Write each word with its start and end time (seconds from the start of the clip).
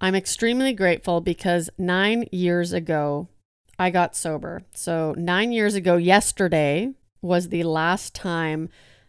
I'm 0.00 0.16
extremely 0.16 0.72
grateful 0.72 1.20
because 1.20 1.70
nine 1.78 2.26
years 2.32 2.72
ago, 2.72 3.28
I 3.78 3.90
got 3.90 4.16
sober. 4.16 4.62
So, 4.72 5.14
nine 5.16 5.52
years 5.52 5.74
ago, 5.74 5.96
yesterday 5.96 6.92
was 7.22 7.48
the 7.48 7.64
last 7.64 8.14
time 8.14 8.68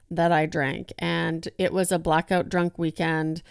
that 0.10 0.32
I 0.32 0.46
drank, 0.46 0.92
and 1.00 1.48
it 1.58 1.74
was 1.74 1.92
a 1.92 2.00
blackout 2.00 2.50
drunk 2.50 2.78
weekend. 2.78 3.44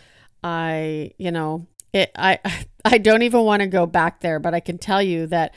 I, 0.42 1.12
you 1.18 1.30
know, 1.30 1.66
it, 1.92 2.10
I, 2.16 2.38
I 2.84 2.98
don't 2.98 3.22
even 3.22 3.42
want 3.42 3.60
to 3.60 3.68
go 3.68 3.86
back 3.86 4.20
there, 4.20 4.38
but 4.38 4.54
I 4.54 4.60
can 4.60 4.78
tell 4.78 5.02
you 5.02 5.26
that 5.28 5.54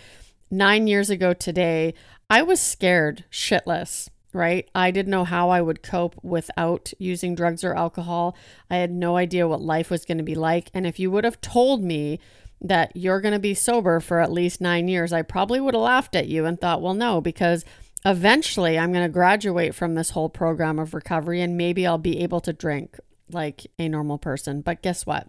nine 0.50 0.88
years 0.88 1.09
ago 1.09 1.34
today, 1.34 1.94
I 2.30 2.42
was 2.42 2.59
scared 2.59 3.25
shitless 3.31 4.09
right? 4.34 4.69
I 4.75 4.92
didn't 4.92 5.12
know 5.12 5.24
how 5.24 5.50
I 5.50 5.62
would 5.62 5.81
cope 5.81 6.16
without 6.24 6.94
using 7.00 7.36
drugs 7.36 7.64
or 7.64 7.75
alcohol. 7.75 8.36
I 8.69 8.78
had 8.78 8.92
no 8.92 9.18
idea 9.18 9.48
what 9.48 9.62
life 9.62 9.90
was 9.90 10.06
going 10.06 10.19
to 10.19 10.24
be 10.24 10.36
like. 10.36 10.69
And 10.74 10.86
if 10.86 11.00
you 11.00 11.09
would 11.12 11.24
have 11.24 11.42
told 11.42 11.84
me 11.84 12.19
that 12.62 12.92
you're 12.96 13.22
going 13.22 13.34
to 13.34 13.40
be 13.40 13.53
sober 13.53 14.00
for 14.00 14.20
at 14.20 14.31
least 14.31 14.62
nine 14.62 14.88
years, 14.88 15.14
I 15.14 15.22
probably 15.22 15.59
would 15.59 15.74
have 15.74 15.84
laughed 15.84 16.16
at 16.16 16.28
you 16.28 16.46
and 16.46 16.59
thought, 16.59 16.81
well, 16.81 16.94
no, 16.94 17.22
because 17.22 17.64
eventually 18.06 18.78
I'm 18.78 18.92
going 18.92 19.06
to 19.06 19.12
graduate 19.12 19.75
from 19.75 19.96
this 19.96 20.12
whole 20.12 20.30
program 20.30 20.80
of 20.80 20.94
recovery 20.94 21.42
and 21.42 21.58
maybe 21.58 21.86
I'll 21.86 21.98
be 21.98 22.19
able 22.22 22.42
to 22.42 22.53
drink 22.53 23.00
like 23.31 23.68
a 23.78 23.88
normal 23.88 24.18
person. 24.18 24.62
But 24.62 24.81
guess 24.81 25.06
what? 25.06 25.28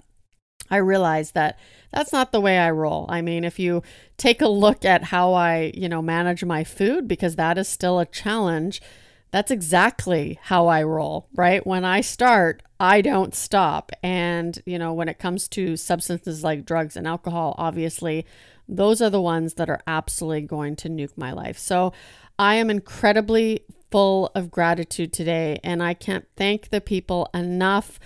I 0.70 0.76
realized 0.76 1.34
that 1.34 1.58
that's 1.92 2.12
not 2.12 2.30
the 2.30 2.40
way 2.40 2.58
I 2.58 2.70
roll. 2.70 3.06
I 3.08 3.22
mean, 3.22 3.42
if 3.42 3.58
you 3.58 3.82
take 4.16 4.40
a 4.40 4.48
look 4.48 4.84
at 4.84 5.04
how 5.04 5.34
I, 5.34 5.72
you 5.74 5.88
know, 5.88 6.00
manage 6.00 6.44
my 6.44 6.62
food, 6.62 7.08
because 7.08 7.36
that 7.36 7.58
is 7.58 7.66
still 7.66 7.98
a 7.98 8.06
challenge, 8.06 8.80
that's 9.30 9.50
exactly 9.50 10.38
how 10.42 10.66
I 10.66 10.82
roll, 10.82 11.28
right? 11.34 11.64
When 11.66 11.84
I 11.84 12.00
start, 12.00 12.62
I 12.80 13.00
don't 13.00 13.34
stop. 13.34 13.92
And, 14.02 14.60
you 14.66 14.78
know, 14.78 14.92
when 14.92 15.08
it 15.08 15.18
comes 15.18 15.46
to 15.48 15.76
substances 15.76 16.42
like 16.42 16.64
drugs 16.64 16.96
and 16.96 17.06
alcohol, 17.06 17.54
obviously, 17.58 18.26
those 18.68 19.00
are 19.00 19.10
the 19.10 19.20
ones 19.20 19.54
that 19.54 19.70
are 19.70 19.80
absolutely 19.86 20.42
going 20.42 20.76
to 20.76 20.88
nuke 20.88 21.16
my 21.16 21.32
life. 21.32 21.58
So 21.58 21.92
I 22.38 22.54
am 22.56 22.70
incredibly 22.70 23.64
full 23.90 24.30
of 24.34 24.50
gratitude 24.50 25.12
today. 25.12 25.60
And 25.62 25.82
I 25.82 25.94
can't 25.94 26.26
thank 26.36 26.70
the 26.70 26.80
people 26.80 27.28
enough 27.34 28.00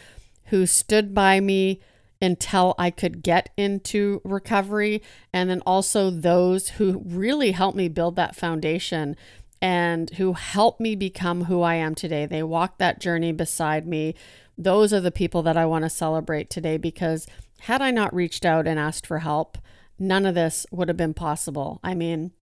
who 0.47 0.67
stood 0.67 1.15
by 1.15 1.41
me 1.41 1.81
until 2.21 2.75
I 2.79 2.91
could 2.91 3.23
get 3.23 3.51
into 3.57 4.21
recovery. 4.25 5.03
And 5.33 5.51
then 5.51 5.63
also 5.67 6.11
those 6.11 6.71
who 6.71 7.03
really 7.05 7.53
helped 7.53 7.77
me 7.77 7.89
build 7.89 8.17
that 8.17 8.37
foundation 8.37 9.17
and 9.61 10.11
who 10.11 10.35
helped 10.35 10.81
me 10.81 10.95
become 10.95 11.45
who 11.45 11.63
I 11.63 11.75
am 11.75 11.95
today. 11.95 12.27
They 12.27 12.43
walked 12.43 12.79
that 12.79 13.01
journey 13.01 13.33
beside 13.33 13.87
me. 13.87 14.15
Those 14.57 14.93
are 14.93 15.01
the 15.01 15.11
people 15.11 15.43
that 15.43 15.57
I 15.57 15.67
want 15.67 15.85
to 15.85 15.91
celebrate 15.91 16.51
today 16.51 16.77
because 16.77 17.27
had 17.61 17.81
I 17.81 17.91
not 17.91 18.15
reached 18.15 18.45
out 18.45 18.67
and 18.67 18.79
asked 18.79 19.07
for 19.07 19.21
help, 19.21 19.59
none 19.99 20.27
of 20.27 20.35
this 20.35 20.67
would 20.71 20.89
have 20.89 20.97
been 20.97 21.15
possible. 21.15 21.81
I 21.83 21.95
mean, 21.95 22.33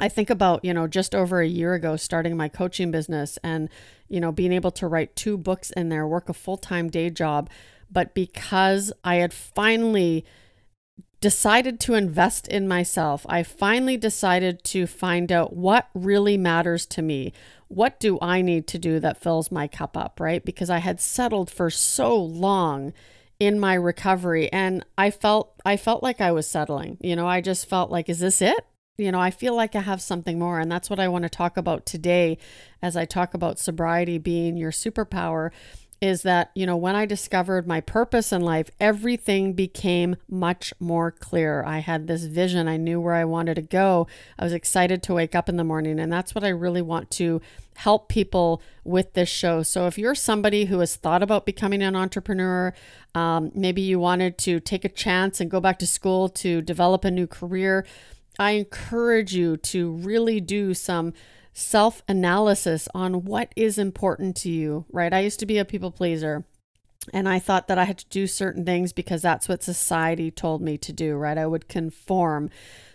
I 0.00 0.08
think 0.08 0.30
about, 0.30 0.64
you 0.64 0.72
know, 0.72 0.86
just 0.86 1.14
over 1.14 1.40
a 1.40 1.46
year 1.46 1.74
ago 1.74 1.96
starting 1.96 2.36
my 2.36 2.48
coaching 2.48 2.90
business 2.90 3.38
and, 3.42 3.68
you 4.08 4.20
know, 4.20 4.30
being 4.30 4.52
able 4.52 4.70
to 4.72 4.86
write 4.86 5.16
two 5.16 5.36
books 5.36 5.70
in 5.70 5.88
there, 5.88 6.06
work 6.06 6.28
a 6.28 6.34
full 6.34 6.56
time 6.56 6.88
day 6.88 7.10
job. 7.10 7.50
But 7.90 8.14
because 8.14 8.92
I 9.02 9.16
had 9.16 9.32
finally 9.32 10.24
decided 11.20 11.80
to 11.80 11.94
invest 11.94 12.46
in 12.48 12.68
myself. 12.68 13.26
I 13.28 13.42
finally 13.42 13.96
decided 13.96 14.62
to 14.64 14.86
find 14.86 15.32
out 15.32 15.54
what 15.54 15.88
really 15.94 16.36
matters 16.36 16.86
to 16.86 17.02
me. 17.02 17.32
What 17.66 17.98
do 17.98 18.18
I 18.22 18.40
need 18.40 18.66
to 18.68 18.78
do 18.78 19.00
that 19.00 19.20
fills 19.20 19.50
my 19.50 19.66
cup 19.66 19.96
up, 19.96 20.20
right? 20.20 20.44
Because 20.44 20.70
I 20.70 20.78
had 20.78 21.00
settled 21.00 21.50
for 21.50 21.70
so 21.70 22.16
long 22.16 22.92
in 23.40 23.60
my 23.60 23.74
recovery 23.74 24.50
and 24.52 24.84
I 24.96 25.10
felt 25.10 25.52
I 25.64 25.76
felt 25.76 26.02
like 26.02 26.20
I 26.20 26.32
was 26.32 26.46
settling. 26.46 26.98
You 27.00 27.14
know, 27.16 27.26
I 27.26 27.40
just 27.40 27.68
felt 27.68 27.90
like 27.90 28.08
is 28.08 28.20
this 28.20 28.40
it? 28.42 28.66
You 28.96 29.12
know, 29.12 29.20
I 29.20 29.30
feel 29.30 29.54
like 29.54 29.76
I 29.76 29.80
have 29.80 30.02
something 30.02 30.38
more 30.38 30.58
and 30.58 30.70
that's 30.70 30.90
what 30.90 30.98
I 30.98 31.08
want 31.08 31.22
to 31.22 31.28
talk 31.28 31.56
about 31.56 31.86
today 31.86 32.38
as 32.82 32.96
I 32.96 33.04
talk 33.04 33.34
about 33.34 33.58
sobriety 33.58 34.18
being 34.18 34.56
your 34.56 34.72
superpower 34.72 35.50
is 36.00 36.22
that, 36.22 36.50
you 36.54 36.64
know, 36.64 36.76
when 36.76 36.94
I 36.94 37.06
discovered 37.06 37.66
my 37.66 37.80
purpose 37.80 38.32
in 38.32 38.42
life, 38.42 38.70
everything 38.78 39.52
became 39.52 40.16
much 40.28 40.72
more 40.78 41.10
clear. 41.10 41.64
I 41.64 41.78
had 41.78 42.06
this 42.06 42.24
vision, 42.24 42.68
I 42.68 42.76
knew 42.76 43.00
where 43.00 43.14
I 43.14 43.24
wanted 43.24 43.54
to 43.56 43.62
go. 43.62 44.06
I 44.38 44.44
was 44.44 44.52
excited 44.52 45.02
to 45.04 45.14
wake 45.14 45.34
up 45.34 45.48
in 45.48 45.56
the 45.56 45.64
morning. 45.64 45.98
And 45.98 46.12
that's 46.12 46.34
what 46.34 46.44
I 46.44 46.48
really 46.48 46.82
want 46.82 47.10
to 47.12 47.40
help 47.76 48.08
people 48.08 48.62
with 48.84 49.14
this 49.14 49.28
show. 49.28 49.62
So 49.62 49.86
if 49.86 49.98
you're 49.98 50.14
somebody 50.14 50.66
who 50.66 50.80
has 50.80 50.96
thought 50.96 51.22
about 51.22 51.46
becoming 51.46 51.82
an 51.82 51.96
entrepreneur, 51.96 52.74
um, 53.14 53.50
maybe 53.54 53.82
you 53.82 53.98
wanted 53.98 54.38
to 54.38 54.60
take 54.60 54.84
a 54.84 54.88
chance 54.88 55.40
and 55.40 55.50
go 55.50 55.60
back 55.60 55.78
to 55.80 55.86
school 55.86 56.28
to 56.28 56.62
develop 56.62 57.04
a 57.04 57.10
new 57.10 57.26
career, 57.26 57.84
I 58.38 58.52
encourage 58.52 59.34
you 59.34 59.56
to 59.56 59.92
really 59.92 60.40
do 60.40 60.74
some 60.74 61.12
self 61.58 62.02
analysis 62.06 62.88
on 62.94 63.24
what 63.24 63.52
is 63.56 63.78
important 63.78 64.36
to 64.36 64.50
you, 64.50 64.86
right? 64.90 65.12
I 65.12 65.20
used 65.20 65.40
to 65.40 65.46
be 65.46 65.58
a 65.58 65.64
people 65.64 65.90
pleaser. 65.90 66.44
And 67.12 67.28
I 67.28 67.38
thought 67.38 67.68
that 67.68 67.78
I 67.78 67.84
had 67.84 67.98
to 67.98 68.08
do 68.10 68.26
certain 68.26 68.64
things 68.66 68.92
because 68.92 69.22
that's 69.22 69.48
what 69.48 69.62
society 69.62 70.30
told 70.30 70.60
me 70.60 70.76
to 70.78 70.92
do, 70.92 71.16
right? 71.16 71.38
I 71.38 71.46
would 71.46 71.68
conform. 71.68 72.50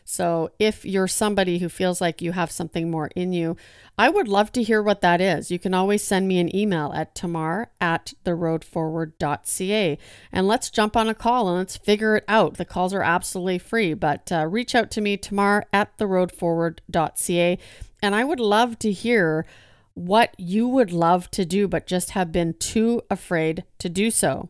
So 0.05 0.51
if 0.59 0.85
you're 0.85 1.07
somebody 1.07 1.59
who 1.59 1.69
feels 1.69 2.01
like 2.01 2.21
you 2.21 2.31
have 2.33 2.51
something 2.51 2.91
more 2.91 3.09
in 3.15 3.33
you, 3.33 3.55
I 3.97 4.09
would 4.09 4.27
love 4.27 4.51
to 4.53 4.63
hear 4.63 4.81
what 4.81 5.01
that 5.01 5.21
is. 5.21 5.51
You 5.51 5.59
can 5.59 5.73
always 5.73 6.03
send 6.03 6.27
me 6.27 6.39
an 6.39 6.55
email 6.55 6.91
at 6.93 7.15
tamar 7.15 7.69
at 7.79 8.13
theroadforward.ca 8.25 9.97
and 10.31 10.47
let's 10.47 10.69
jump 10.69 10.97
on 10.97 11.09
a 11.09 11.13
call 11.13 11.47
and 11.49 11.57
let's 11.59 11.77
figure 11.77 12.15
it 12.17 12.25
out. 12.27 12.55
The 12.55 12.65
calls 12.65 12.93
are 12.93 13.03
absolutely 13.03 13.59
free, 13.59 13.93
but 13.93 14.31
uh, 14.31 14.47
reach 14.47 14.75
out 14.75 14.89
to 14.91 15.01
me, 15.01 15.17
tamar 15.17 15.65
at 15.71 15.97
theroadforward.ca 15.97 17.59
and 18.03 18.13
I 18.13 18.25
would 18.25 18.41
love 18.41 18.77
to 18.79 18.91
hear 18.91 19.45
what 19.93 20.35
you 20.37 20.67
would 20.67 20.91
love 20.91 21.31
to 21.31 21.45
do, 21.45 21.67
but 21.67 21.87
just 21.87 22.11
have 22.11 22.31
been 22.31 22.53
too 22.55 23.01
afraid 23.09 23.63
to 23.79 23.87
do 23.87 24.11
so. 24.11 24.49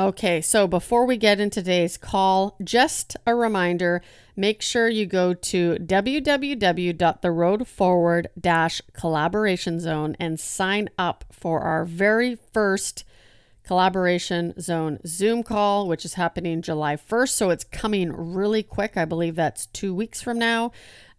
Okay, 0.00 0.40
so 0.40 0.68
before 0.68 1.06
we 1.06 1.16
get 1.16 1.40
into 1.40 1.60
today's 1.60 1.96
call, 1.96 2.56
just 2.62 3.16
a 3.26 3.34
reminder 3.34 4.00
make 4.36 4.62
sure 4.62 4.88
you 4.88 5.06
go 5.06 5.34
to 5.34 5.74
www.theroadforward 5.74 8.26
collaboration 8.92 9.80
zone 9.80 10.16
and 10.20 10.38
sign 10.38 10.88
up 10.96 11.24
for 11.32 11.62
our 11.62 11.84
very 11.84 12.38
first 12.52 13.02
collaboration 13.64 14.54
zone 14.60 15.00
Zoom 15.04 15.42
call, 15.42 15.88
which 15.88 16.04
is 16.04 16.14
happening 16.14 16.62
July 16.62 16.94
1st. 16.94 17.30
So 17.30 17.50
it's 17.50 17.64
coming 17.64 18.12
really 18.12 18.62
quick. 18.62 18.96
I 18.96 19.04
believe 19.04 19.34
that's 19.34 19.66
two 19.66 19.92
weeks 19.92 20.22
from 20.22 20.38
now. 20.38 20.70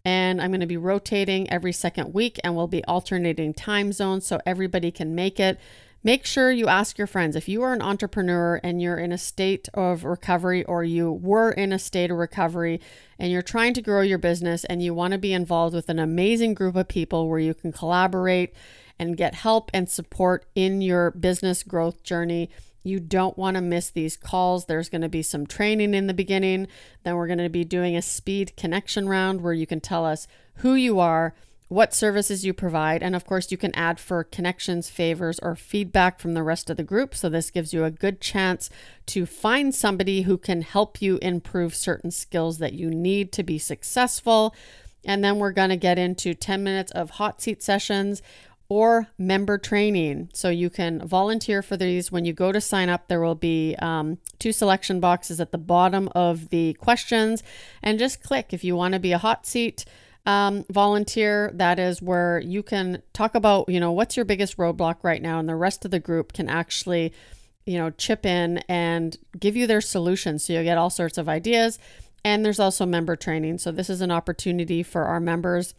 And 0.06 0.40
I'm 0.40 0.50
going 0.50 0.60
to 0.60 0.66
be 0.66 0.78
rotating 0.78 1.50
every 1.50 1.74
second 1.74 2.14
week 2.14 2.40
and 2.42 2.56
we'll 2.56 2.66
be 2.66 2.82
alternating 2.86 3.52
time 3.52 3.92
zones 3.92 4.26
so 4.26 4.40
everybody 4.46 4.90
can 4.90 5.14
make 5.14 5.38
it. 5.38 5.60
Make 6.02 6.24
sure 6.24 6.50
you 6.50 6.66
ask 6.66 6.96
your 6.96 7.06
friends 7.06 7.36
if 7.36 7.46
you 7.46 7.62
are 7.62 7.74
an 7.74 7.82
entrepreneur 7.82 8.58
and 8.64 8.80
you're 8.80 8.96
in 8.96 9.12
a 9.12 9.18
state 9.18 9.68
of 9.74 10.02
recovery 10.02 10.64
or 10.64 10.82
you 10.82 11.12
were 11.12 11.50
in 11.50 11.74
a 11.74 11.78
state 11.78 12.10
of 12.10 12.16
recovery 12.16 12.80
and 13.18 13.30
you're 13.30 13.42
trying 13.42 13.74
to 13.74 13.82
grow 13.82 14.00
your 14.00 14.16
business 14.16 14.64
and 14.64 14.82
you 14.82 14.94
want 14.94 15.12
to 15.12 15.18
be 15.18 15.34
involved 15.34 15.74
with 15.74 15.90
an 15.90 15.98
amazing 15.98 16.54
group 16.54 16.74
of 16.74 16.88
people 16.88 17.28
where 17.28 17.38
you 17.38 17.52
can 17.52 17.70
collaborate 17.70 18.54
and 18.98 19.18
get 19.18 19.34
help 19.34 19.70
and 19.74 19.90
support 19.90 20.46
in 20.54 20.80
your 20.80 21.10
business 21.10 21.62
growth 21.62 22.02
journey. 22.02 22.48
You 22.82 22.98
don't 22.98 23.36
want 23.36 23.56
to 23.56 23.60
miss 23.60 23.90
these 23.90 24.16
calls. 24.16 24.64
There's 24.64 24.88
going 24.88 25.02
to 25.02 25.08
be 25.10 25.22
some 25.22 25.46
training 25.46 25.92
in 25.92 26.06
the 26.06 26.14
beginning. 26.14 26.66
Then 27.04 27.16
we're 27.16 27.26
going 27.26 27.40
to 27.40 27.50
be 27.50 27.64
doing 27.64 27.94
a 27.94 28.00
speed 28.00 28.56
connection 28.56 29.06
round 29.06 29.42
where 29.42 29.52
you 29.52 29.66
can 29.66 29.80
tell 29.80 30.06
us 30.06 30.26
who 30.56 30.74
you 30.74 30.98
are 30.98 31.34
what 31.70 31.94
services 31.94 32.44
you 32.44 32.52
provide. 32.52 33.00
And 33.00 33.14
of 33.14 33.24
course, 33.24 33.52
you 33.52 33.56
can 33.56 33.74
add 33.76 34.00
for 34.00 34.24
connections, 34.24 34.90
favors, 34.90 35.38
or 35.38 35.54
feedback 35.54 36.18
from 36.18 36.34
the 36.34 36.42
rest 36.42 36.68
of 36.68 36.76
the 36.76 36.82
group. 36.82 37.14
So, 37.14 37.28
this 37.28 37.50
gives 37.50 37.72
you 37.72 37.84
a 37.84 37.92
good 37.92 38.20
chance 38.20 38.68
to 39.06 39.24
find 39.24 39.72
somebody 39.72 40.22
who 40.22 40.36
can 40.36 40.62
help 40.62 41.00
you 41.00 41.18
improve 41.22 41.74
certain 41.76 42.10
skills 42.10 42.58
that 42.58 42.72
you 42.72 42.90
need 42.90 43.30
to 43.32 43.44
be 43.44 43.56
successful. 43.56 44.54
And 45.04 45.22
then 45.24 45.38
we're 45.38 45.52
going 45.52 45.70
to 45.70 45.76
get 45.76 45.96
into 45.96 46.34
10 46.34 46.62
minutes 46.64 46.90
of 46.90 47.10
hot 47.10 47.40
seat 47.40 47.62
sessions 47.62 48.20
or 48.68 49.06
member 49.16 49.56
training. 49.56 50.28
So 50.32 50.48
you 50.48 50.70
can 50.70 51.06
volunteer 51.06 51.62
for 51.62 51.76
these. 51.76 52.10
When 52.10 52.24
you 52.24 52.32
go 52.32 52.50
to 52.50 52.60
sign 52.60 52.88
up, 52.88 53.06
there 53.06 53.20
will 53.20 53.36
be 53.36 53.76
um, 53.78 54.18
two 54.40 54.52
selection 54.52 54.98
boxes 54.98 55.40
at 55.40 55.52
the 55.52 55.58
bottom 55.58 56.08
of 56.16 56.48
the 56.50 56.74
questions. 56.74 57.44
And 57.80 57.96
just 57.96 58.22
click 58.24 58.52
if 58.52 58.64
you 58.64 58.74
want 58.74 58.94
to 58.94 59.00
be 59.00 59.12
a 59.12 59.18
hot 59.18 59.46
seat 59.46 59.84
um, 60.26 60.64
volunteer. 60.70 61.50
That 61.54 61.78
is 61.78 62.02
where 62.02 62.40
you 62.40 62.62
can 62.62 63.02
talk 63.12 63.34
about, 63.34 63.68
you 63.68 63.80
know, 63.80 63.92
what's 63.92 64.16
your 64.16 64.24
biggest 64.24 64.56
roadblock 64.56 64.96
right 65.02 65.22
now, 65.22 65.38
and 65.38 65.48
the 65.48 65.56
rest 65.56 65.84
of 65.84 65.90
the 65.90 66.00
group 66.00 66.32
can 66.32 66.48
actually, 66.48 67.12
you 67.64 67.78
know, 67.78 67.90
chip 67.90 68.24
in 68.26 68.58
and 68.68 69.16
give 69.38 69.56
you 69.56 69.66
their 69.66 69.80
solutions. 69.80 70.44
So 70.44 70.52
you'll 70.52 70.64
get 70.64 70.78
all 70.78 70.90
sorts 70.90 71.18
of 71.18 71.28
ideas. 71.28 71.78
And 72.22 72.44
there's 72.44 72.60
also 72.60 72.84
member 72.84 73.16
training. 73.16 73.58
So 73.58 73.72
this 73.72 73.88
is 73.88 74.02
an 74.02 74.10
opportunity 74.10 74.82
for 74.82 75.04
our 75.04 75.20
members 75.20 75.74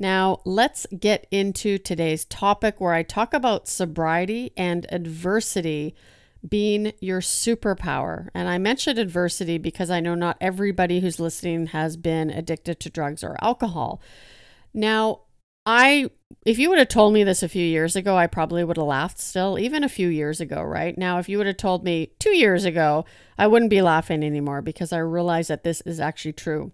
Now, 0.00 0.40
let's 0.46 0.86
get 0.98 1.26
into 1.30 1.76
today's 1.76 2.24
topic 2.24 2.80
where 2.80 2.94
I 2.94 3.02
talk 3.02 3.34
about 3.34 3.68
sobriety 3.68 4.52
and 4.56 4.86
adversity 4.90 5.94
being 6.48 6.94
your 7.00 7.20
superpower. 7.20 8.28
And 8.34 8.48
I 8.48 8.56
mentioned 8.56 8.98
adversity 8.98 9.58
because 9.58 9.90
I 9.90 10.00
know 10.00 10.14
not 10.14 10.38
everybody 10.40 11.00
who's 11.00 11.20
listening 11.20 11.66
has 11.66 11.98
been 11.98 12.30
addicted 12.30 12.80
to 12.80 12.90
drugs 12.90 13.22
or 13.22 13.36
alcohol. 13.42 14.00
Now, 14.72 15.20
I 15.66 16.08
if 16.46 16.58
you 16.58 16.70
would 16.70 16.78
have 16.78 16.88
told 16.88 17.12
me 17.12 17.24
this 17.24 17.42
a 17.42 17.48
few 17.48 17.64
years 17.64 17.96
ago, 17.96 18.16
I 18.16 18.26
probably 18.26 18.64
would 18.64 18.76
have 18.76 18.86
laughed 18.86 19.18
still, 19.18 19.58
even 19.58 19.84
a 19.84 19.88
few 19.88 20.08
years 20.08 20.40
ago, 20.40 20.62
right? 20.62 20.96
Now, 20.96 21.18
if 21.18 21.28
you 21.28 21.36
would 21.38 21.46
have 21.46 21.56
told 21.56 21.84
me 21.84 22.12
2 22.18 22.30
years 22.30 22.64
ago, 22.64 23.04
I 23.36 23.46
wouldn't 23.46 23.70
be 23.70 23.82
laughing 23.82 24.24
anymore 24.24 24.62
because 24.62 24.92
I 24.92 24.98
realize 24.98 25.48
that 25.48 25.64
this 25.64 25.82
is 25.82 26.00
actually 26.00 26.32
true. 26.32 26.72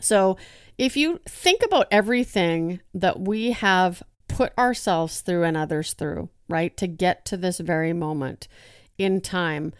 So, 0.00 0.36
if 0.78 0.96
you 0.96 1.20
think 1.28 1.62
about 1.64 1.88
everything 1.90 2.80
that 2.94 3.20
we 3.20 3.50
have 3.50 4.02
put 4.28 4.56
ourselves 4.56 5.20
through 5.20 5.42
and 5.42 5.56
others 5.56 5.92
through, 5.92 6.30
right, 6.48 6.76
to 6.76 6.86
get 6.86 7.24
to 7.26 7.36
this 7.36 7.58
very 7.58 7.92
moment 7.92 8.46
in 8.96 9.20
time, 9.20 9.72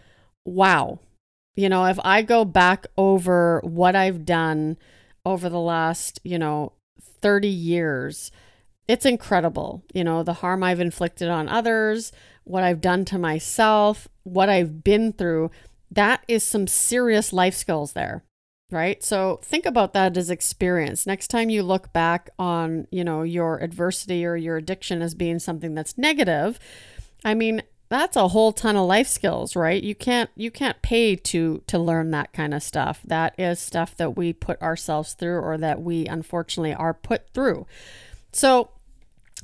wow. 0.45 0.99
You 1.55 1.69
know, 1.69 1.85
if 1.87 1.99
I 2.05 2.23
go 2.23 2.45
back 2.45 2.87
over 2.97 3.61
what 3.65 3.95
I've 3.95 4.25
done 4.25 4.77
over 5.25 5.49
the 5.49 5.61
last, 5.61 6.19
you 6.25 6.39
know, 6.39 6.73
30 7.01 7.49
years, 7.49 8.33
it's 8.89 9.07
incredible. 9.07 9.85
You 9.93 10.03
know, 10.03 10.23
the 10.25 10.35
harm 10.35 10.65
I've 10.65 10.81
inflicted 10.81 11.29
on 11.29 11.49
others, 11.49 12.11
what 12.45 12.65
I've 12.65 12.81
done 12.81 13.05
to 13.07 13.19
myself, 13.19 14.09
what 14.25 14.49
I've 14.49 14.83
been 14.83 15.13
through, 15.13 15.51
that 15.91 16.25
is 16.27 16.43
some 16.43 16.67
serious 16.67 17.33
life 17.33 17.55
skills 17.55 17.93
there 17.93 18.25
right? 18.71 19.03
So 19.03 19.41
think 19.43 19.67
about 19.67 19.93
that 19.95 20.17
as 20.17 20.31
experience. 20.31 21.07
Next 21.07 21.29
time 21.29 21.51
you 21.51 21.63
look 21.63 21.93
back 21.93 22.31
on 22.39 22.87
you 22.91 23.05
know 23.05 23.23
your 23.23 23.59
adversity 23.63 24.25
or 24.25 24.37
your 24.37 24.57
addiction 24.57 25.03
as 25.03 25.15
being 25.15 25.39
something 25.39 25.75
that's 25.75 25.99
negative 25.99 26.59
i 27.25 27.35
mean 27.35 27.63
that's 27.89 28.17
a 28.17 28.29
whole 28.29 28.53
ton 28.53 28.77
of 28.77 28.87
life 28.87 29.09
skills 29.09 29.57
right? 29.57 29.83
You 29.83 29.95
can't 29.95 30.31
you 30.37 30.51
can't 30.51 30.81
pay 30.83 31.17
to 31.17 31.63
to 31.67 31.79
learn 31.79 32.11
that 32.11 32.33
kind 32.33 32.55
of 32.55 32.63
stuff. 32.63 33.01
That 33.05 33.35
is 33.39 33.59
stuff 33.59 33.97
that 33.97 34.17
we 34.17 34.33
put 34.33 34.61
ourselves 34.61 35.15
through 35.15 35.41
or 35.41 35.57
that 35.59 35.81
we 35.81 36.07
unfortunately 36.07 36.75
are 36.75 36.95
put 36.95 37.31
through. 37.31 37.67
So 38.33 38.71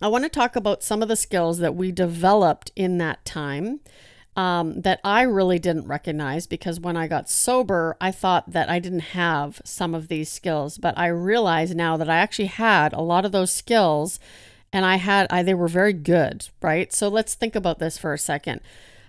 i 0.02 0.08
want 0.08 0.24
to 0.24 0.28
talk 0.28 0.56
about 0.56 0.82
some 0.82 1.02
of 1.02 1.08
the 1.08 1.16
skills 1.16 1.58
that 1.58 1.74
we 1.74 1.92
developed 1.92 2.70
in 2.74 2.98
that 2.98 3.24
time 3.24 3.80
um, 4.36 4.80
that 4.80 5.00
I 5.04 5.22
really 5.22 5.58
didn't 5.58 5.86
recognize 5.86 6.46
because 6.46 6.80
when 6.80 6.96
I 6.96 7.06
got 7.06 7.30
sober, 7.30 7.96
I 8.00 8.10
thought 8.10 8.50
that 8.50 8.68
I 8.68 8.78
didn't 8.78 9.00
have 9.00 9.60
some 9.64 9.94
of 9.94 10.08
these 10.08 10.28
skills. 10.28 10.78
But 10.78 10.98
I 10.98 11.06
realize 11.06 11.74
now 11.74 11.96
that 11.96 12.10
I 12.10 12.16
actually 12.16 12.46
had 12.46 12.92
a 12.92 13.00
lot 13.00 13.24
of 13.24 13.32
those 13.32 13.52
skills 13.52 14.18
and 14.72 14.84
I 14.84 14.96
had, 14.96 15.28
I, 15.30 15.42
they 15.42 15.54
were 15.54 15.68
very 15.68 15.92
good, 15.92 16.48
right? 16.60 16.92
So 16.92 17.08
let's 17.08 17.34
think 17.34 17.54
about 17.54 17.78
this 17.78 17.96
for 17.96 18.12
a 18.12 18.18
second. 18.18 18.60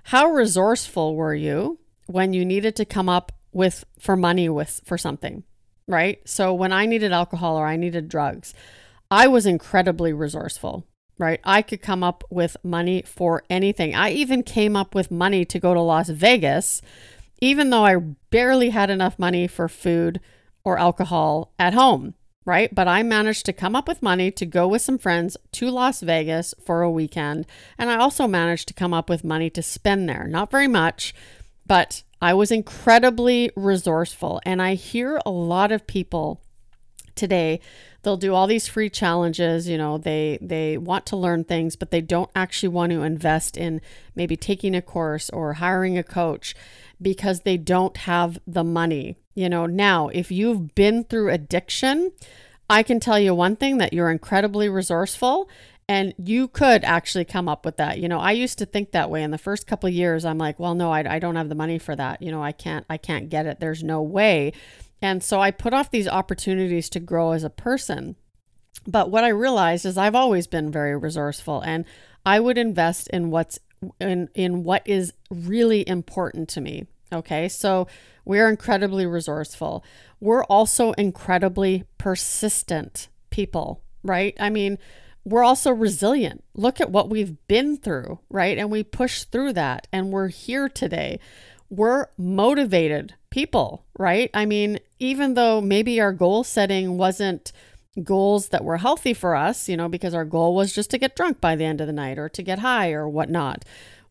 How 0.03 0.27
resourceful 0.27 1.15
were 1.15 1.33
you 1.33 1.79
when 2.05 2.33
you 2.33 2.45
needed 2.45 2.75
to 2.75 2.85
come 2.85 3.09
up 3.09 3.31
with 3.51 3.85
for 3.97 4.15
money 4.15 4.47
with 4.47 4.81
for 4.85 4.97
something, 4.97 5.43
right? 5.87 6.19
So 6.25 6.53
when 6.53 6.71
I 6.71 6.85
needed 6.85 7.11
alcohol 7.11 7.55
or 7.57 7.65
I 7.65 7.77
needed 7.77 8.09
drugs, 8.09 8.53
I 9.09 9.27
was 9.27 9.47
incredibly 9.47 10.13
resourceful 10.13 10.85
right? 11.17 11.39
I 11.43 11.61
could 11.61 11.81
come 11.81 12.03
up 12.03 12.23
with 12.29 12.57
money 12.63 13.03
for 13.03 13.43
anything. 13.49 13.95
I 13.95 14.11
even 14.11 14.43
came 14.43 14.75
up 14.75 14.93
with 14.93 15.11
money 15.11 15.45
to 15.45 15.59
go 15.59 15.73
to 15.73 15.81
Las 15.81 16.09
Vegas, 16.09 16.81
even 17.41 17.69
though 17.69 17.85
I 17.85 17.97
barely 17.97 18.69
had 18.69 18.89
enough 18.89 19.17
money 19.17 19.47
for 19.47 19.67
food 19.67 20.19
or 20.63 20.77
alcohol 20.77 21.53
at 21.59 21.73
home, 21.73 22.15
right? 22.45 22.73
But 22.73 22.87
I 22.87 23.03
managed 23.03 23.45
to 23.45 23.53
come 23.53 23.75
up 23.75 23.87
with 23.87 24.01
money 24.01 24.31
to 24.31 24.45
go 24.45 24.67
with 24.67 24.81
some 24.81 24.97
friends 24.97 25.37
to 25.53 25.69
Las 25.69 26.01
Vegas 26.01 26.53
for 26.63 26.81
a 26.81 26.91
weekend. 26.91 27.45
And 27.77 27.89
I 27.89 27.97
also 27.97 28.27
managed 28.27 28.67
to 28.69 28.73
come 28.73 28.93
up 28.93 29.09
with 29.09 29.23
money 29.23 29.49
to 29.51 29.61
spend 29.61 30.09
there. 30.09 30.27
Not 30.27 30.51
very 30.51 30.67
much, 30.67 31.13
but 31.65 32.03
I 32.21 32.33
was 32.33 32.51
incredibly 32.51 33.51
resourceful. 33.55 34.41
And 34.45 34.61
I 34.61 34.73
hear 34.73 35.19
a 35.25 35.31
lot 35.31 35.71
of 35.71 35.87
people 35.87 36.41
today 37.15 37.59
they'll 38.05 38.15
do 38.15 38.33
all 38.33 38.47
these 38.47 38.67
free 38.67 38.89
challenges 38.89 39.67
you 39.67 39.77
know 39.77 39.97
they 39.97 40.37
they 40.41 40.77
want 40.77 41.05
to 41.05 41.17
learn 41.17 41.43
things 41.43 41.75
but 41.75 41.91
they 41.91 41.99
don't 41.99 42.29
actually 42.35 42.69
want 42.69 42.91
to 42.91 43.01
invest 43.01 43.57
in 43.57 43.81
maybe 44.15 44.37
taking 44.37 44.75
a 44.75 44.81
course 44.81 45.29
or 45.31 45.53
hiring 45.53 45.97
a 45.97 46.03
coach 46.03 46.55
because 47.01 47.41
they 47.41 47.57
don't 47.57 47.97
have 47.97 48.39
the 48.47 48.63
money. 48.63 49.17
You 49.33 49.49
know 49.49 49.65
now 49.65 50.07
if 50.09 50.31
you've 50.31 50.73
been 50.75 51.03
through 51.03 51.29
addiction 51.31 52.13
i 52.69 52.83
can 52.83 53.01
tell 53.01 53.19
you 53.19 53.35
one 53.35 53.57
thing 53.57 53.79
that 53.79 53.91
you're 53.91 54.09
incredibly 54.09 54.69
resourceful 54.69 55.49
and 55.87 56.15
you 56.17 56.47
could 56.47 56.83
actually 56.83 57.25
come 57.25 57.47
up 57.49 57.65
with 57.65 57.75
that. 57.77 57.99
You 57.99 58.07
know 58.07 58.19
i 58.19 58.31
used 58.31 58.57
to 58.59 58.65
think 58.65 58.91
that 58.91 59.09
way. 59.09 59.23
In 59.23 59.31
the 59.31 59.37
first 59.37 59.67
couple 59.67 59.89
years 59.89 60.23
i'm 60.23 60.37
like 60.37 60.57
well 60.57 60.75
no 60.75 60.91
I, 60.91 61.15
I 61.15 61.19
don't 61.19 61.35
have 61.35 61.49
the 61.49 61.55
money 61.55 61.79
for 61.79 61.95
that. 61.97 62.21
You 62.21 62.31
know 62.31 62.41
i 62.41 62.53
can't 62.53 62.85
i 62.89 62.97
can't 62.97 63.29
get 63.29 63.45
it. 63.45 63.59
There's 63.59 63.83
no 63.83 64.01
way 64.01 64.53
And 65.05 65.23
so 65.23 65.39
I 65.39 65.51
put 65.51 65.71
off 65.71 65.91
these 65.91 66.07
opportunities 66.07 66.89
to 66.89 66.99
grow 66.99 67.33
as 67.33 67.43
a 67.43 67.49
person. 67.51 68.15
But 68.87 69.11
what 69.11 69.23
I 69.23 69.27
realized 69.27 69.85
is 69.85 69.99
I've 69.99 70.15
always 70.15 70.47
been 70.47 70.71
very 70.71 70.97
resourceful 70.97 71.61
and 71.61 71.85
I 72.25 72.39
would 72.39 72.57
invest 72.57 73.07
in 73.09 73.29
what's 73.29 73.59
in 73.99 74.29
in 74.33 74.63
what 74.63 74.81
is 74.87 75.13
really 75.29 75.87
important 75.87 76.49
to 76.49 76.61
me. 76.61 76.87
Okay? 77.13 77.47
So 77.49 77.87
we're 78.25 78.49
incredibly 78.49 79.05
resourceful. 79.05 79.85
We're 80.19 80.43
also 80.45 80.93
incredibly 80.93 81.83
persistent 81.99 83.07
people, 83.29 83.83
right? 84.01 84.35
I 84.39 84.49
mean, 84.49 84.79
we're 85.23 85.43
also 85.43 85.69
resilient. 85.69 86.43
Look 86.55 86.81
at 86.81 86.89
what 86.89 87.11
we've 87.11 87.35
been 87.47 87.77
through, 87.77 88.21
right? 88.31 88.57
And 88.57 88.71
we 88.71 88.81
push 88.83 89.23
through 89.23 89.53
that 89.53 89.85
and 89.93 90.11
we're 90.11 90.29
here 90.29 90.67
today. 90.67 91.19
We're 91.69 92.07
motivated 92.17 93.13
people, 93.29 93.85
right? 93.99 94.31
I 94.33 94.45
mean, 94.45 94.79
even 94.99 95.33
though 95.33 95.61
maybe 95.61 95.99
our 95.99 96.13
goal 96.13 96.43
setting 96.43 96.97
wasn't 96.97 97.51
goals 98.03 98.49
that 98.49 98.63
were 98.63 98.77
healthy 98.77 99.13
for 99.13 99.35
us, 99.35 99.69
you 99.69 99.77
know, 99.77 99.87
because 99.87 100.13
our 100.13 100.25
goal 100.25 100.55
was 100.55 100.73
just 100.73 100.89
to 100.91 100.97
get 100.97 101.15
drunk 101.15 101.39
by 101.39 101.55
the 101.55 101.65
end 101.65 101.81
of 101.81 101.87
the 101.87 101.93
night 101.93 102.17
or 102.17 102.29
to 102.29 102.43
get 102.43 102.59
high 102.59 102.91
or 102.91 103.07
whatnot, 103.07 103.63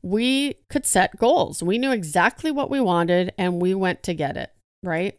we 0.03 0.55
could 0.69 0.87
set 0.87 1.19
goals. 1.19 1.63
We 1.63 1.79
knew 1.79 1.93
exactly 1.93 2.51
what 2.51 2.71
we 2.71 2.81
wanted 2.81 3.33
and 3.37 3.61
we 3.61 3.75
went 3.75 4.03
to 4.05 4.15
get 4.15 4.37
it, 4.37 4.51
right? 4.83 5.19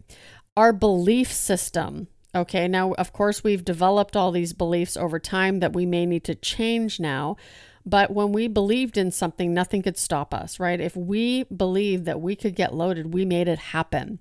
Our 0.57 0.74
belief 0.74 1.31
system 1.31 2.07
Okay, 2.36 2.67
now, 2.67 2.91
of 2.95 3.13
course, 3.13 3.45
we've 3.45 3.63
developed 3.63 4.17
all 4.17 4.31
these 4.31 4.51
beliefs 4.51 4.98
over 4.98 5.19
time 5.19 5.62
that 5.62 5.72
we 5.72 5.86
may 5.86 6.05
need 6.05 6.25
to 6.25 6.36
change 6.36 7.00
now. 7.00 7.38
But 7.86 8.12
when 8.12 8.34
we 8.34 8.50
believed 8.50 8.98
in 8.98 9.12
something, 9.12 9.53
nothing 9.53 9.81
could 9.84 9.98
stop 9.98 10.34
us, 10.34 10.60
right? 10.60 10.81
If 10.81 10.98
we 10.98 11.43
believed 11.43 12.03
that 12.05 12.19
we 12.19 12.36
could 12.36 12.55
get 12.55 12.74
loaded, 12.74 13.13
we 13.13 13.24
made 13.24 13.48
it 13.48 13.60
happen, 13.60 14.19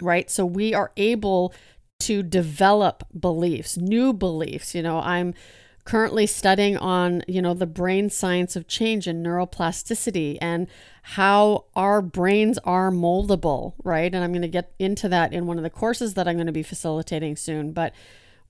right? 0.00 0.30
So 0.30 0.44
we 0.46 0.74
are 0.74 0.92
able 0.96 1.52
to 2.00 2.22
develop 2.22 3.04
beliefs, 3.18 3.76
new 3.76 4.12
beliefs. 4.12 4.74
You 4.74 4.82
know, 4.82 5.00
I'm 5.00 5.34
currently 5.84 6.26
studying 6.26 6.76
on, 6.76 7.22
you 7.26 7.40
know, 7.40 7.54
the 7.54 7.66
brain 7.66 8.10
science 8.10 8.56
of 8.56 8.68
change 8.68 9.06
and 9.06 9.24
neuroplasticity 9.24 10.36
and 10.40 10.66
how 11.02 11.64
our 11.74 12.02
brains 12.02 12.58
are 12.58 12.90
moldable, 12.90 13.72
right? 13.82 14.14
And 14.14 14.22
I'm 14.22 14.32
going 14.32 14.42
to 14.42 14.48
get 14.48 14.74
into 14.78 15.08
that 15.08 15.32
in 15.32 15.46
one 15.46 15.56
of 15.56 15.62
the 15.64 15.70
courses 15.70 16.12
that 16.14 16.28
I'm 16.28 16.36
going 16.36 16.46
to 16.46 16.52
be 16.52 16.62
facilitating 16.62 17.36
soon, 17.36 17.72
but 17.72 17.94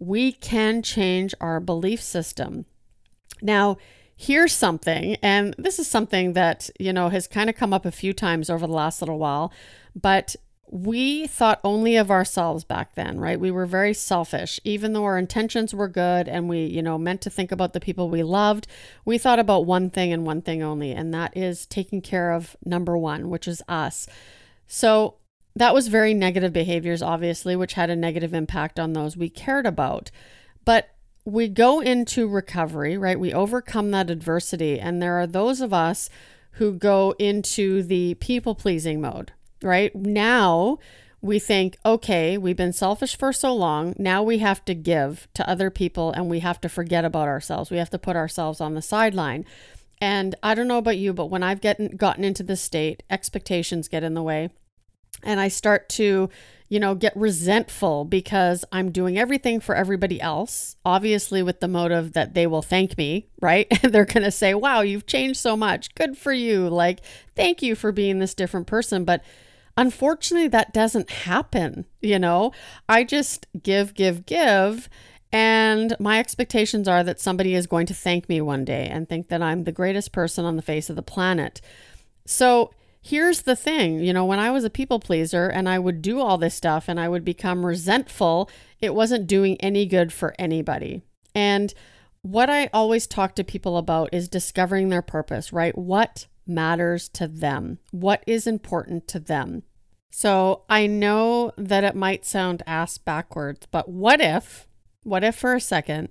we 0.00 0.32
can 0.32 0.82
change 0.82 1.32
our 1.40 1.60
belief 1.60 2.02
system. 2.02 2.66
Now, 3.40 3.76
here's 4.16 4.52
something, 4.52 5.14
and 5.22 5.54
this 5.56 5.78
is 5.78 5.86
something 5.86 6.32
that, 6.32 6.70
you 6.80 6.92
know, 6.92 7.08
has 7.08 7.28
kind 7.28 7.48
of 7.48 7.54
come 7.54 7.72
up 7.72 7.86
a 7.86 7.92
few 7.92 8.12
times 8.12 8.50
over 8.50 8.66
the 8.66 8.72
last 8.72 9.00
little 9.00 9.18
while, 9.18 9.52
but 9.94 10.34
we 10.70 11.26
thought 11.26 11.60
only 11.64 11.96
of 11.96 12.10
ourselves 12.10 12.62
back 12.64 12.94
then, 12.94 13.18
right? 13.18 13.40
We 13.40 13.50
were 13.50 13.66
very 13.66 13.94
selfish. 13.94 14.60
Even 14.64 14.92
though 14.92 15.04
our 15.04 15.16
intentions 15.16 15.72
were 15.72 15.88
good 15.88 16.28
and 16.28 16.48
we, 16.48 16.66
you 16.66 16.82
know, 16.82 16.98
meant 16.98 17.22
to 17.22 17.30
think 17.30 17.50
about 17.50 17.72
the 17.72 17.80
people 17.80 18.10
we 18.10 18.22
loved, 18.22 18.66
we 19.04 19.18
thought 19.18 19.38
about 19.38 19.66
one 19.66 19.88
thing 19.88 20.12
and 20.12 20.26
one 20.26 20.42
thing 20.42 20.62
only, 20.62 20.92
and 20.92 21.14
that 21.14 21.36
is 21.36 21.64
taking 21.66 22.02
care 22.02 22.32
of 22.32 22.56
number 22.64 22.98
one, 22.98 23.30
which 23.30 23.48
is 23.48 23.62
us. 23.68 24.06
So 24.66 25.14
that 25.56 25.72
was 25.72 25.88
very 25.88 26.12
negative 26.12 26.52
behaviors, 26.52 27.02
obviously, 27.02 27.56
which 27.56 27.72
had 27.72 27.88
a 27.88 27.96
negative 27.96 28.34
impact 28.34 28.78
on 28.78 28.92
those 28.92 29.16
we 29.16 29.30
cared 29.30 29.66
about. 29.66 30.10
But 30.64 30.90
we 31.24 31.48
go 31.48 31.80
into 31.80 32.28
recovery, 32.28 32.98
right? 32.98 33.18
We 33.18 33.32
overcome 33.32 33.90
that 33.92 34.10
adversity, 34.10 34.78
and 34.78 35.00
there 35.00 35.18
are 35.18 35.26
those 35.26 35.60
of 35.60 35.72
us 35.72 36.10
who 36.52 36.72
go 36.72 37.14
into 37.18 37.82
the 37.82 38.14
people 38.14 38.54
pleasing 38.54 39.00
mode 39.00 39.32
right? 39.62 39.94
Now 39.94 40.78
we 41.20 41.38
think, 41.38 41.76
okay, 41.84 42.38
we've 42.38 42.56
been 42.56 42.72
selfish 42.72 43.16
for 43.16 43.32
so 43.32 43.52
long. 43.54 43.94
Now 43.98 44.22
we 44.22 44.38
have 44.38 44.64
to 44.66 44.74
give 44.74 45.26
to 45.34 45.48
other 45.48 45.70
people 45.70 46.12
and 46.12 46.28
we 46.28 46.40
have 46.40 46.60
to 46.60 46.68
forget 46.68 47.04
about 47.04 47.28
ourselves. 47.28 47.70
We 47.70 47.78
have 47.78 47.90
to 47.90 47.98
put 47.98 48.16
ourselves 48.16 48.60
on 48.60 48.74
the 48.74 48.82
sideline. 48.82 49.44
And 50.00 50.36
I 50.42 50.54
don't 50.54 50.68
know 50.68 50.78
about 50.78 50.98
you, 50.98 51.12
but 51.12 51.26
when 51.26 51.42
I've 51.42 51.60
gotten 51.60 51.96
gotten 51.96 52.22
into 52.22 52.44
this 52.44 52.62
state, 52.62 53.02
expectations 53.10 53.88
get 53.88 54.04
in 54.04 54.14
the 54.14 54.22
way. 54.22 54.50
And 55.24 55.40
I 55.40 55.48
start 55.48 55.88
to, 55.90 56.30
you 56.68 56.78
know, 56.78 56.94
get 56.94 57.16
resentful 57.16 58.04
because 58.04 58.64
I'm 58.70 58.92
doing 58.92 59.18
everything 59.18 59.58
for 59.58 59.74
everybody 59.74 60.20
else, 60.20 60.76
obviously 60.84 61.42
with 61.42 61.58
the 61.58 61.66
motive 61.66 62.12
that 62.12 62.34
they 62.34 62.46
will 62.46 62.62
thank 62.62 62.96
me, 62.96 63.26
right? 63.40 63.66
They're 63.82 64.04
going 64.04 64.22
to 64.22 64.30
say, 64.30 64.54
"Wow, 64.54 64.82
you've 64.82 65.06
changed 65.06 65.40
so 65.40 65.56
much. 65.56 65.92
Good 65.96 66.16
for 66.16 66.32
you." 66.32 66.68
Like, 66.68 67.00
"Thank 67.34 67.60
you 67.60 67.74
for 67.74 67.90
being 67.90 68.20
this 68.20 68.34
different 68.34 68.68
person." 68.68 69.04
But 69.04 69.24
Unfortunately, 69.78 70.48
that 70.48 70.74
doesn't 70.74 71.08
happen. 71.08 71.86
You 72.02 72.18
know, 72.18 72.50
I 72.88 73.04
just 73.04 73.46
give, 73.62 73.94
give, 73.94 74.26
give. 74.26 74.88
And 75.30 75.94
my 76.00 76.18
expectations 76.18 76.88
are 76.88 77.04
that 77.04 77.20
somebody 77.20 77.54
is 77.54 77.68
going 77.68 77.86
to 77.86 77.94
thank 77.94 78.28
me 78.28 78.40
one 78.40 78.64
day 78.64 78.88
and 78.90 79.08
think 79.08 79.28
that 79.28 79.40
I'm 79.40 79.62
the 79.62 79.72
greatest 79.72 80.10
person 80.10 80.44
on 80.44 80.56
the 80.56 80.62
face 80.62 80.90
of 80.90 80.96
the 80.96 81.02
planet. 81.02 81.60
So 82.26 82.72
here's 83.00 83.42
the 83.42 83.54
thing 83.54 84.00
you 84.00 84.12
know, 84.12 84.24
when 84.24 84.40
I 84.40 84.50
was 84.50 84.64
a 84.64 84.70
people 84.70 84.98
pleaser 84.98 85.46
and 85.46 85.68
I 85.68 85.78
would 85.78 86.02
do 86.02 86.18
all 86.18 86.38
this 86.38 86.56
stuff 86.56 86.88
and 86.88 86.98
I 86.98 87.08
would 87.08 87.24
become 87.24 87.64
resentful, 87.64 88.50
it 88.80 88.96
wasn't 88.96 89.28
doing 89.28 89.56
any 89.60 89.86
good 89.86 90.12
for 90.12 90.34
anybody. 90.40 91.02
And 91.36 91.72
what 92.22 92.50
I 92.50 92.68
always 92.72 93.06
talk 93.06 93.36
to 93.36 93.44
people 93.44 93.76
about 93.76 94.08
is 94.12 94.28
discovering 94.28 94.88
their 94.88 95.02
purpose, 95.02 95.52
right? 95.52 95.78
What 95.78 96.26
matters 96.48 97.08
to 97.10 97.28
them? 97.28 97.78
What 97.92 98.24
is 98.26 98.46
important 98.46 99.06
to 99.08 99.20
them? 99.20 99.62
So 100.10 100.62
I 100.68 100.86
know 100.86 101.52
that 101.56 101.84
it 101.84 101.94
might 101.94 102.24
sound 102.24 102.62
ass 102.66 102.98
backwards, 102.98 103.66
but 103.70 103.88
what 103.88 104.20
if, 104.20 104.66
what 105.02 105.24
if 105.24 105.36
for 105.36 105.54
a 105.54 105.60
second 105.60 106.08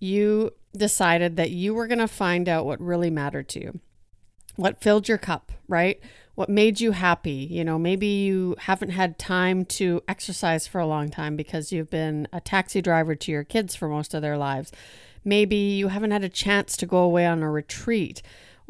you 0.00 0.52
decided 0.76 1.36
that 1.36 1.50
you 1.50 1.74
were 1.74 1.86
going 1.86 1.98
to 1.98 2.08
find 2.08 2.48
out 2.48 2.66
what 2.66 2.80
really 2.80 3.10
mattered 3.10 3.48
to 3.50 3.60
you? 3.60 3.80
What 4.56 4.82
filled 4.82 5.08
your 5.08 5.18
cup, 5.18 5.52
right? 5.68 6.00
What 6.34 6.48
made 6.48 6.80
you 6.80 6.92
happy? 6.92 7.46
You 7.50 7.64
know, 7.64 7.78
maybe 7.78 8.06
you 8.06 8.56
haven't 8.58 8.90
had 8.90 9.18
time 9.18 9.64
to 9.66 10.02
exercise 10.08 10.66
for 10.66 10.80
a 10.80 10.86
long 10.86 11.10
time 11.10 11.36
because 11.36 11.72
you've 11.72 11.90
been 11.90 12.26
a 12.32 12.40
taxi 12.40 12.82
driver 12.82 13.14
to 13.14 13.30
your 13.30 13.44
kids 13.44 13.74
for 13.74 13.88
most 13.88 14.14
of 14.14 14.22
their 14.22 14.38
lives. 14.38 14.72
Maybe 15.24 15.56
you 15.56 15.88
haven't 15.88 16.10
had 16.10 16.24
a 16.24 16.28
chance 16.28 16.76
to 16.78 16.86
go 16.86 16.98
away 16.98 17.26
on 17.26 17.42
a 17.42 17.50
retreat 17.50 18.22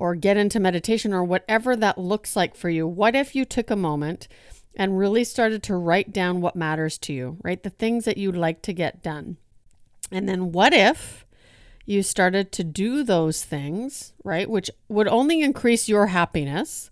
or 0.03 0.17
get 0.17 0.37
into 0.37 0.59
meditation 0.59 1.15
or 1.15 1.23
whatever 1.23 1.77
that 1.77 1.97
looks 1.97 2.35
like 2.35 2.57
for 2.57 2.69
you. 2.69 2.89
What 2.89 3.15
if 3.15 3.37
you 3.37 3.45
took 3.45 3.71
a 3.71 3.77
moment 3.77 4.27
and 4.75 4.99
really 4.99 5.23
started 5.23 5.63
to 5.63 5.77
write 5.77 6.13
down 6.13 6.41
what 6.41 6.57
matters 6.57 6.99
to 6.99 7.13
you, 7.13 7.37
right? 7.45 7.63
The 7.63 7.71
things 7.71 8.05
that 8.05 8.17
you'd 8.19 8.35
like 8.35 8.63
to 8.63 8.73
get 8.73 9.05
done. 9.05 9.37
And 10.11 10.29
then 10.29 10.51
what 10.51 10.75
if 10.75 11.25
you 11.87 12.03
started 12.03 12.51
to 12.51 12.65
do 12.65 13.05
those 13.05 13.45
things, 13.45 14.13
right? 14.25 14.51
Which 14.51 14.73
would 14.89 15.07
only 15.07 15.41
increase 15.41 15.89
your 15.89 16.09
happiness. 16.09 16.91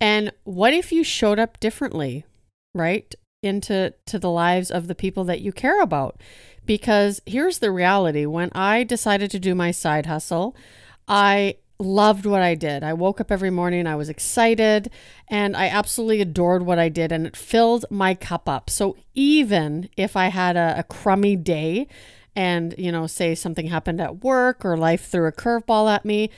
And 0.00 0.30
what 0.44 0.72
if 0.72 0.92
you 0.92 1.02
showed 1.02 1.40
up 1.40 1.58
differently, 1.58 2.26
right? 2.72 3.12
Into 3.42 3.92
to 4.06 4.20
the 4.20 4.30
lives 4.30 4.70
of 4.70 4.86
the 4.86 4.94
people 4.94 5.24
that 5.24 5.40
you 5.40 5.50
care 5.50 5.82
about. 5.82 6.20
Because 6.64 7.20
here's 7.26 7.58
the 7.58 7.72
reality, 7.72 8.24
when 8.24 8.50
I 8.54 8.84
decided 8.84 9.32
to 9.32 9.40
do 9.40 9.56
my 9.56 9.72
side 9.72 10.06
hustle, 10.06 10.54
I 11.08 11.56
loved 11.78 12.26
what 12.26 12.42
I 12.42 12.54
did. 12.54 12.82
I 12.82 12.92
woke 12.92 13.20
up 13.20 13.30
every 13.30 13.50
morning, 13.50 13.86
I 13.86 13.96
was 13.96 14.08
excited, 14.08 14.90
and 15.28 15.56
I 15.56 15.68
absolutely 15.68 16.20
adored 16.20 16.64
what 16.64 16.78
I 16.78 16.88
did, 16.88 17.12
and 17.12 17.26
it 17.26 17.36
filled 17.36 17.84
my 17.90 18.14
cup 18.14 18.48
up. 18.48 18.70
So 18.70 18.96
even 19.14 19.88
if 19.96 20.16
I 20.16 20.28
had 20.28 20.56
a, 20.56 20.78
a 20.78 20.82
crummy 20.82 21.36
day 21.36 21.86
and, 22.34 22.74
you 22.78 22.90
know, 22.92 23.06
say 23.06 23.34
something 23.34 23.66
happened 23.66 24.00
at 24.00 24.22
work 24.22 24.64
or 24.64 24.76
life 24.76 25.06
threw 25.06 25.26
a 25.26 25.32
curveball 25.32 25.92
at 25.92 26.04
me, 26.04 26.30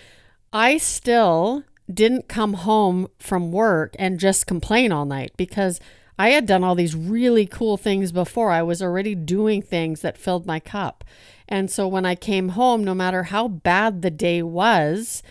I 0.52 0.78
still 0.78 1.64
didn't 1.92 2.28
come 2.28 2.54
home 2.54 3.08
from 3.18 3.52
work 3.52 3.94
and 3.98 4.20
just 4.20 4.46
complain 4.46 4.92
all 4.92 5.04
night 5.06 5.32
because 5.36 5.80
I 6.18 6.30
had 6.30 6.46
done 6.46 6.64
all 6.64 6.74
these 6.74 6.96
really 6.96 7.46
cool 7.46 7.76
things 7.76 8.10
before. 8.10 8.50
I 8.50 8.62
was 8.62 8.82
already 8.82 9.14
doing 9.14 9.62
things 9.62 10.00
that 10.00 10.18
filled 10.18 10.46
my 10.46 10.58
cup. 10.58 11.04
And 11.48 11.70
so 11.70 11.86
when 11.86 12.04
I 12.04 12.14
came 12.14 12.50
home, 12.50 12.82
no 12.82 12.94
matter 12.94 13.24
how 13.24 13.48
bad 13.48 14.02
the 14.02 14.10
day 14.10 14.42
was, 14.42 15.22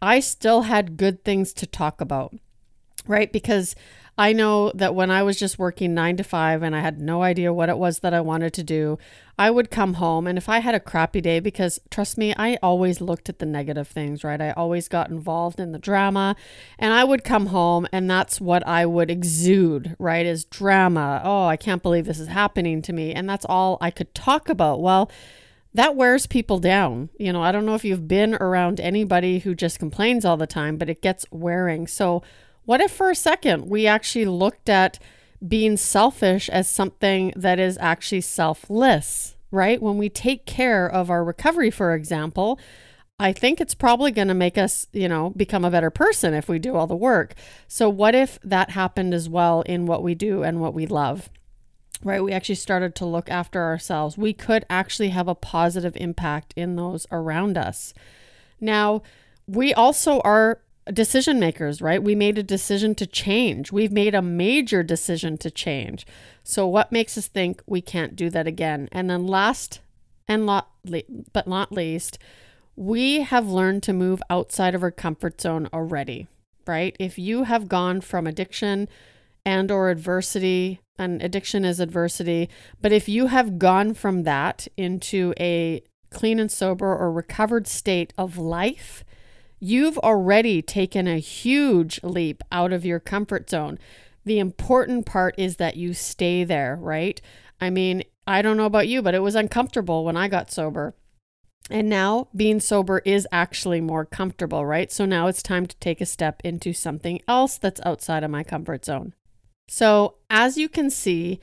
I 0.00 0.20
still 0.20 0.62
had 0.62 0.96
good 0.96 1.24
things 1.24 1.52
to 1.54 1.66
talk 1.66 2.00
about, 2.00 2.34
right? 3.06 3.32
Because 3.32 3.74
I 4.18 4.32
know 4.32 4.72
that 4.74 4.96
when 4.96 5.12
I 5.12 5.22
was 5.22 5.38
just 5.38 5.60
working 5.60 5.94
nine 5.94 6.16
to 6.16 6.24
five 6.24 6.64
and 6.64 6.74
I 6.74 6.80
had 6.80 7.00
no 7.00 7.22
idea 7.22 7.52
what 7.52 7.68
it 7.68 7.78
was 7.78 8.00
that 8.00 8.12
I 8.12 8.20
wanted 8.20 8.52
to 8.54 8.64
do, 8.64 8.98
I 9.38 9.48
would 9.48 9.70
come 9.70 9.94
home. 9.94 10.26
And 10.26 10.36
if 10.36 10.48
I 10.48 10.58
had 10.58 10.74
a 10.74 10.80
crappy 10.80 11.20
day, 11.20 11.38
because 11.38 11.78
trust 11.88 12.18
me, 12.18 12.34
I 12.36 12.58
always 12.60 13.00
looked 13.00 13.28
at 13.28 13.38
the 13.38 13.46
negative 13.46 13.86
things, 13.86 14.24
right? 14.24 14.40
I 14.40 14.50
always 14.50 14.88
got 14.88 15.08
involved 15.08 15.60
in 15.60 15.70
the 15.70 15.78
drama. 15.78 16.34
And 16.80 16.92
I 16.92 17.04
would 17.04 17.22
come 17.22 17.46
home 17.46 17.86
and 17.92 18.10
that's 18.10 18.40
what 18.40 18.66
I 18.66 18.86
would 18.86 19.08
exude, 19.08 19.94
right? 20.00 20.26
Is 20.26 20.44
drama. 20.44 21.22
Oh, 21.22 21.46
I 21.46 21.56
can't 21.56 21.82
believe 21.82 22.04
this 22.04 22.18
is 22.18 22.26
happening 22.26 22.82
to 22.82 22.92
me. 22.92 23.14
And 23.14 23.30
that's 23.30 23.46
all 23.48 23.78
I 23.80 23.92
could 23.92 24.12
talk 24.16 24.48
about. 24.48 24.80
Well, 24.80 25.08
that 25.74 25.94
wears 25.94 26.26
people 26.26 26.58
down. 26.58 27.10
You 27.20 27.32
know, 27.32 27.42
I 27.42 27.52
don't 27.52 27.66
know 27.66 27.76
if 27.76 27.84
you've 27.84 28.08
been 28.08 28.34
around 28.34 28.80
anybody 28.80 29.38
who 29.38 29.54
just 29.54 29.78
complains 29.78 30.24
all 30.24 30.36
the 30.36 30.46
time, 30.48 30.76
but 30.76 30.90
it 30.90 31.02
gets 31.02 31.24
wearing. 31.30 31.86
So, 31.86 32.24
what 32.68 32.82
if 32.82 32.90
for 32.90 33.10
a 33.10 33.14
second 33.14 33.70
we 33.70 33.86
actually 33.86 34.26
looked 34.26 34.68
at 34.68 34.98
being 35.46 35.78
selfish 35.78 36.50
as 36.50 36.68
something 36.68 37.32
that 37.34 37.58
is 37.58 37.78
actually 37.80 38.20
selfless, 38.20 39.36
right? 39.50 39.80
When 39.80 39.96
we 39.96 40.10
take 40.10 40.44
care 40.44 40.86
of 40.86 41.08
our 41.08 41.24
recovery, 41.24 41.70
for 41.70 41.94
example, 41.94 42.60
I 43.18 43.32
think 43.32 43.58
it's 43.58 43.74
probably 43.74 44.10
going 44.10 44.28
to 44.28 44.34
make 44.34 44.58
us, 44.58 44.86
you 44.92 45.08
know, 45.08 45.30
become 45.30 45.64
a 45.64 45.70
better 45.70 45.88
person 45.88 46.34
if 46.34 46.46
we 46.46 46.58
do 46.58 46.76
all 46.76 46.86
the 46.86 46.94
work. 46.94 47.32
So, 47.68 47.88
what 47.88 48.14
if 48.14 48.38
that 48.44 48.72
happened 48.72 49.14
as 49.14 49.30
well 49.30 49.62
in 49.62 49.86
what 49.86 50.02
we 50.02 50.14
do 50.14 50.42
and 50.42 50.60
what 50.60 50.74
we 50.74 50.86
love? 50.86 51.30
Right? 52.04 52.22
We 52.22 52.32
actually 52.32 52.56
started 52.56 52.94
to 52.96 53.06
look 53.06 53.30
after 53.30 53.62
ourselves. 53.62 54.18
We 54.18 54.34
could 54.34 54.66
actually 54.68 55.08
have 55.08 55.26
a 55.26 55.34
positive 55.34 55.96
impact 55.96 56.52
in 56.54 56.76
those 56.76 57.06
around 57.10 57.56
us. 57.56 57.94
Now, 58.60 59.00
we 59.46 59.72
also 59.72 60.20
are 60.20 60.60
decision 60.92 61.38
makers, 61.38 61.80
right? 61.80 62.02
We 62.02 62.14
made 62.14 62.38
a 62.38 62.42
decision 62.42 62.94
to 62.96 63.06
change. 63.06 63.72
We've 63.72 63.92
made 63.92 64.14
a 64.14 64.22
major 64.22 64.82
decision 64.82 65.38
to 65.38 65.50
change. 65.50 66.06
So, 66.44 66.66
what 66.66 66.92
makes 66.92 67.18
us 67.18 67.28
think 67.28 67.62
we 67.66 67.80
can't 67.80 68.16
do 68.16 68.30
that 68.30 68.46
again? 68.46 68.88
And 68.92 69.10
then, 69.10 69.26
last 69.26 69.80
and 70.26 70.46
not, 70.46 70.70
but 71.32 71.46
not 71.46 71.72
least, 71.72 72.18
we 72.76 73.22
have 73.22 73.48
learned 73.48 73.82
to 73.84 73.92
move 73.92 74.22
outside 74.30 74.74
of 74.74 74.82
our 74.82 74.90
comfort 74.90 75.40
zone 75.40 75.68
already, 75.72 76.28
right? 76.66 76.94
If 76.98 77.18
you 77.18 77.44
have 77.44 77.68
gone 77.68 78.00
from 78.00 78.26
addiction 78.26 78.88
and 79.44 79.70
or 79.70 79.90
adversity, 79.90 80.80
and 80.98 81.22
addiction 81.22 81.64
is 81.64 81.80
adversity, 81.80 82.48
but 82.80 82.92
if 82.92 83.08
you 83.08 83.28
have 83.28 83.58
gone 83.58 83.94
from 83.94 84.24
that 84.24 84.68
into 84.76 85.32
a 85.38 85.82
clean 86.10 86.38
and 86.38 86.50
sober 86.50 86.94
or 86.94 87.12
recovered 87.12 87.66
state 87.66 88.12
of 88.18 88.36
life, 88.36 89.04
you've 89.60 89.98
already 89.98 90.62
taken 90.62 91.06
a 91.06 91.18
huge 91.18 92.00
leap 92.02 92.42
out 92.50 92.72
of 92.72 92.84
your 92.84 93.00
comfort 93.00 93.50
zone. 93.50 93.78
The 94.24 94.38
important 94.38 95.06
part 95.06 95.34
is 95.38 95.56
that 95.56 95.76
you 95.76 95.94
stay 95.94 96.44
there, 96.44 96.76
right? 96.80 97.20
I 97.60 97.70
mean, 97.70 98.04
I 98.26 98.42
don't 98.42 98.56
know 98.56 98.66
about 98.66 98.88
you, 98.88 99.02
but 99.02 99.14
it 99.14 99.22
was 99.22 99.34
uncomfortable 99.34 100.04
when 100.04 100.16
I 100.16 100.28
got 100.28 100.50
sober. 100.50 100.94
And 101.70 101.88
now 101.88 102.28
being 102.34 102.60
sober 102.60 103.02
is 103.04 103.26
actually 103.30 103.80
more 103.80 104.04
comfortable, 104.04 104.64
right? 104.64 104.90
So 104.90 105.04
now 105.04 105.26
it's 105.26 105.42
time 105.42 105.66
to 105.66 105.76
take 105.76 106.00
a 106.00 106.06
step 106.06 106.40
into 106.44 106.72
something 106.72 107.20
else 107.28 107.58
that's 107.58 107.80
outside 107.84 108.24
of 108.24 108.30
my 108.30 108.42
comfort 108.42 108.84
zone. 108.84 109.14
So, 109.68 110.14
as 110.30 110.56
you 110.56 110.68
can 110.68 110.88
see, 110.88 111.40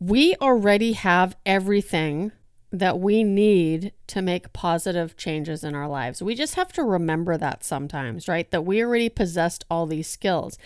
we 0.00 0.34
already 0.36 0.92
have 0.92 1.36
everything 1.44 2.32
that 2.78 2.98
we 2.98 3.24
need 3.24 3.92
to 4.08 4.22
make 4.22 4.52
positive 4.52 5.16
changes 5.16 5.64
in 5.64 5.74
our 5.74 5.88
lives. 5.88 6.22
We 6.22 6.34
just 6.34 6.54
have 6.54 6.72
to 6.74 6.82
remember 6.82 7.36
that 7.36 7.64
sometimes, 7.64 8.28
right? 8.28 8.50
That 8.50 8.64
we 8.64 8.82
already 8.82 9.08
possessed 9.08 9.64
all 9.70 9.86
these 9.86 10.08
skills. 10.08 10.58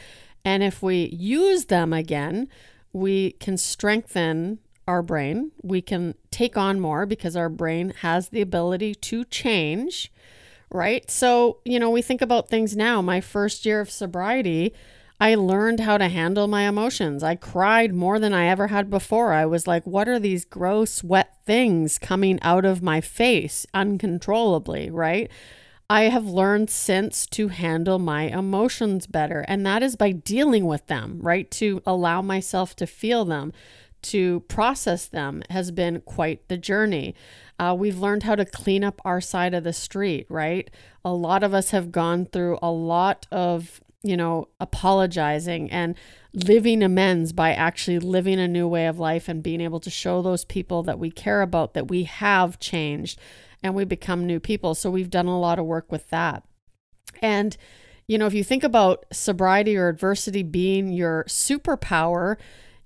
And 0.45 0.62
if 0.62 0.83
we 0.83 1.07
use 1.12 1.67
them 1.67 1.93
again, 1.93 2.49
we 2.93 3.33
can 3.33 3.57
strengthen 3.57 4.59
our 4.88 5.02
brain. 5.02 5.52
We 5.62 5.81
can 5.83 6.14
take 6.31 6.57
on 6.57 6.81
more 6.81 7.07
because 7.07 7.37
our 7.37 7.49
brain 7.49 7.90
has 8.00 8.31
the 8.31 8.40
ability 8.40 8.95
to 8.97 9.25
change, 9.26 10.12
right? 10.71 11.09
So, 11.11 11.59
you 11.64 11.79
know, 11.79 11.90
we 11.90 12.02
think 12.02 12.23
about 12.23 12.49
things 12.49 12.76
now. 12.76 13.00
My 13.00 13.21
first 13.21 13.64
year 13.64 13.81
of 13.81 13.90
sobriety, 13.90 14.75
I 15.21 15.35
learned 15.35 15.81
how 15.81 15.99
to 15.99 16.09
handle 16.09 16.49
my 16.49 16.67
emotions. 16.67 17.23
I 17.23 17.35
cried 17.35 17.95
more 17.95 18.19
than 18.19 18.33
I 18.33 18.47
ever 18.47 18.69
had 18.69 18.89
before. 18.89 19.35
I 19.35 19.45
was 19.45 19.67
like, 19.67 19.87
what 19.87 20.09
are 20.09 20.19
these 20.19 20.47
gross, 20.47 21.05
wet 21.05 21.37
things 21.45 21.99
coming 21.99 22.39
out 22.41 22.65
of 22.65 22.83
my 22.83 23.03
face 23.03 23.67
uncontrollably, 23.75 24.89
right? 24.89 25.31
I 25.91 26.03
have 26.05 26.25
learned 26.27 26.71
since 26.71 27.27
to 27.27 27.49
handle 27.49 27.99
my 27.99 28.23
emotions 28.23 29.07
better, 29.07 29.45
and 29.47 29.67
that 29.67 29.83
is 29.83 29.95
by 29.95 30.12
dealing 30.12 30.65
with 30.65 30.87
them, 30.87 31.19
right? 31.21 31.50
To 31.53 31.83
allow 31.85 32.23
myself 32.23 32.75
to 32.77 32.87
feel 32.87 33.25
them 33.27 33.53
to 34.03 34.41
process 34.41 35.07
them 35.07 35.43
has 35.50 35.71
been 35.71 36.00
quite 36.00 36.49
the 36.49 36.57
journey. 36.57 37.15
Uh, 37.59 37.75
we've 37.79 37.99
learned 37.99 38.23
how 38.23 38.35
to 38.35 38.45
clean 38.45 38.83
up 38.83 39.00
our 39.05 39.21
side 39.21 39.53
of 39.53 39.65
the 39.65 39.73
street, 39.73 40.27
right? 40.29 40.71
A 41.05 41.12
lot 41.12 41.43
of 41.43 41.53
us 41.53 41.71
have 41.71 41.93
gone 41.93 42.25
through 42.25 42.59
a 42.62 42.71
lot 42.71 43.27
of, 43.31 43.81
you 44.03 44.17
know, 44.17 44.49
apologizing 44.59 45.71
and 45.71 45.95
living 46.33 46.83
amends 46.83 47.33
by 47.33 47.53
actually 47.53 47.99
living 47.99 48.39
a 48.39 48.49
new 48.49 48.67
way 48.67 48.87
of 48.87 48.99
life 48.99 49.29
and 49.29 49.43
being 49.43 49.61
able 49.61 49.81
to 49.81 49.91
show 49.91 50.23
those 50.23 50.45
people 50.45 50.83
that 50.83 50.99
we 50.99 51.11
care 51.11 51.43
about 51.43 51.75
that 51.75 51.89
we 51.89 52.05
have 52.05 52.59
changed 52.59 53.19
and 53.63 53.75
we 53.75 53.85
become 53.85 54.27
new 54.27 54.41
people. 54.41 54.75
So 54.75 54.91
we've 54.91 55.11
done 55.11 55.27
a 55.27 55.39
lot 55.39 55.59
of 55.59 55.67
work 55.67 55.93
with 55.93 56.09
that. 56.11 56.45
And, 57.21 57.57
you 58.07 58.17
know, 58.17 58.27
if 58.27 58.33
you 58.33 58.43
think 58.43 58.65
about 58.65 59.05
sobriety 59.13 59.77
or 59.77 59.89
adversity 59.89 60.43
being 60.43 60.93
your 60.93 61.25
superpower, 61.25 62.37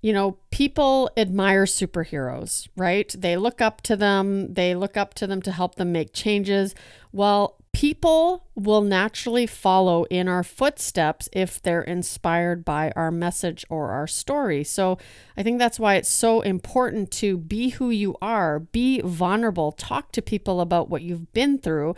you 0.01 0.13
know, 0.13 0.39
people 0.51 1.09
admire 1.17 1.65
superheroes, 1.65 2.69
right? 2.77 3.15
They 3.17 3.37
look 3.37 3.61
up 3.61 3.81
to 3.83 3.97
them, 3.97 4.53
they 4.53 4.75
look 4.75 4.97
up 4.97 5.15
to 5.15 5.27
them 5.27 5.41
to 5.43 5.53
help 5.53 5.77
them 5.77 5.93
make 5.93 6.13
changes. 6.13 6.75
Well, 7.13 7.57
people 7.75 8.47
will 8.55 8.83
naturally 8.83 9.47
follow 9.47 10.05
in 10.05 10.29
our 10.29 10.45
footsteps 10.45 11.29
if 11.33 11.61
they're 11.61 11.83
inspired 11.83 12.65
by 12.65 12.93
our 12.95 13.11
message 13.11 13.67
or 13.69 13.91
our 13.91 14.07
story. 14.07 14.63
So 14.63 14.97
I 15.37 15.43
think 15.43 15.59
that's 15.59 15.81
why 15.81 15.97
it's 15.97 16.09
so 16.09 16.41
important 16.41 17.11
to 17.13 17.37
be 17.37 17.71
who 17.71 17.91
you 17.91 18.17
are, 18.23 18.61
be 18.61 19.01
vulnerable, 19.01 19.73
talk 19.73 20.13
to 20.13 20.23
people 20.23 20.61
about 20.61 20.89
what 20.89 21.03
you've 21.03 21.33
been 21.33 21.59
through, 21.59 21.97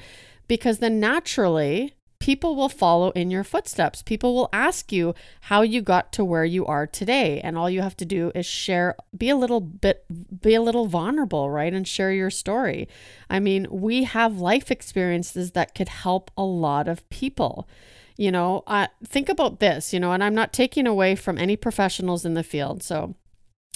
because 0.48 0.78
then 0.78 0.98
naturally, 0.98 1.95
people 2.26 2.56
will 2.56 2.68
follow 2.68 3.10
in 3.10 3.30
your 3.30 3.44
footsteps. 3.44 4.02
People 4.02 4.34
will 4.34 4.48
ask 4.52 4.90
you 4.90 5.14
how 5.42 5.62
you 5.62 5.80
got 5.80 6.12
to 6.12 6.24
where 6.24 6.44
you 6.44 6.66
are 6.66 6.84
today. 6.84 7.40
And 7.40 7.56
all 7.56 7.70
you 7.70 7.82
have 7.82 7.96
to 7.98 8.04
do 8.04 8.32
is 8.34 8.44
share, 8.44 8.96
be 9.16 9.30
a 9.30 9.36
little 9.36 9.60
bit, 9.60 10.04
be 10.42 10.56
a 10.56 10.60
little 10.60 10.86
vulnerable, 10.88 11.48
right? 11.48 11.72
And 11.72 11.86
share 11.86 12.10
your 12.10 12.30
story. 12.30 12.88
I 13.30 13.38
mean, 13.38 13.68
we 13.70 14.02
have 14.02 14.40
life 14.40 14.72
experiences 14.72 15.52
that 15.52 15.76
could 15.76 15.88
help 15.88 16.32
a 16.36 16.42
lot 16.42 16.88
of 16.88 17.08
people. 17.10 17.68
You 18.16 18.32
know, 18.32 18.64
uh, 18.66 18.88
think 19.04 19.28
about 19.28 19.60
this, 19.60 19.92
you 19.92 20.00
know, 20.00 20.10
and 20.10 20.24
I'm 20.24 20.34
not 20.34 20.52
taking 20.52 20.88
away 20.88 21.14
from 21.14 21.38
any 21.38 21.54
professionals 21.54 22.24
in 22.24 22.34
the 22.34 22.42
field. 22.42 22.82
So 22.82 23.14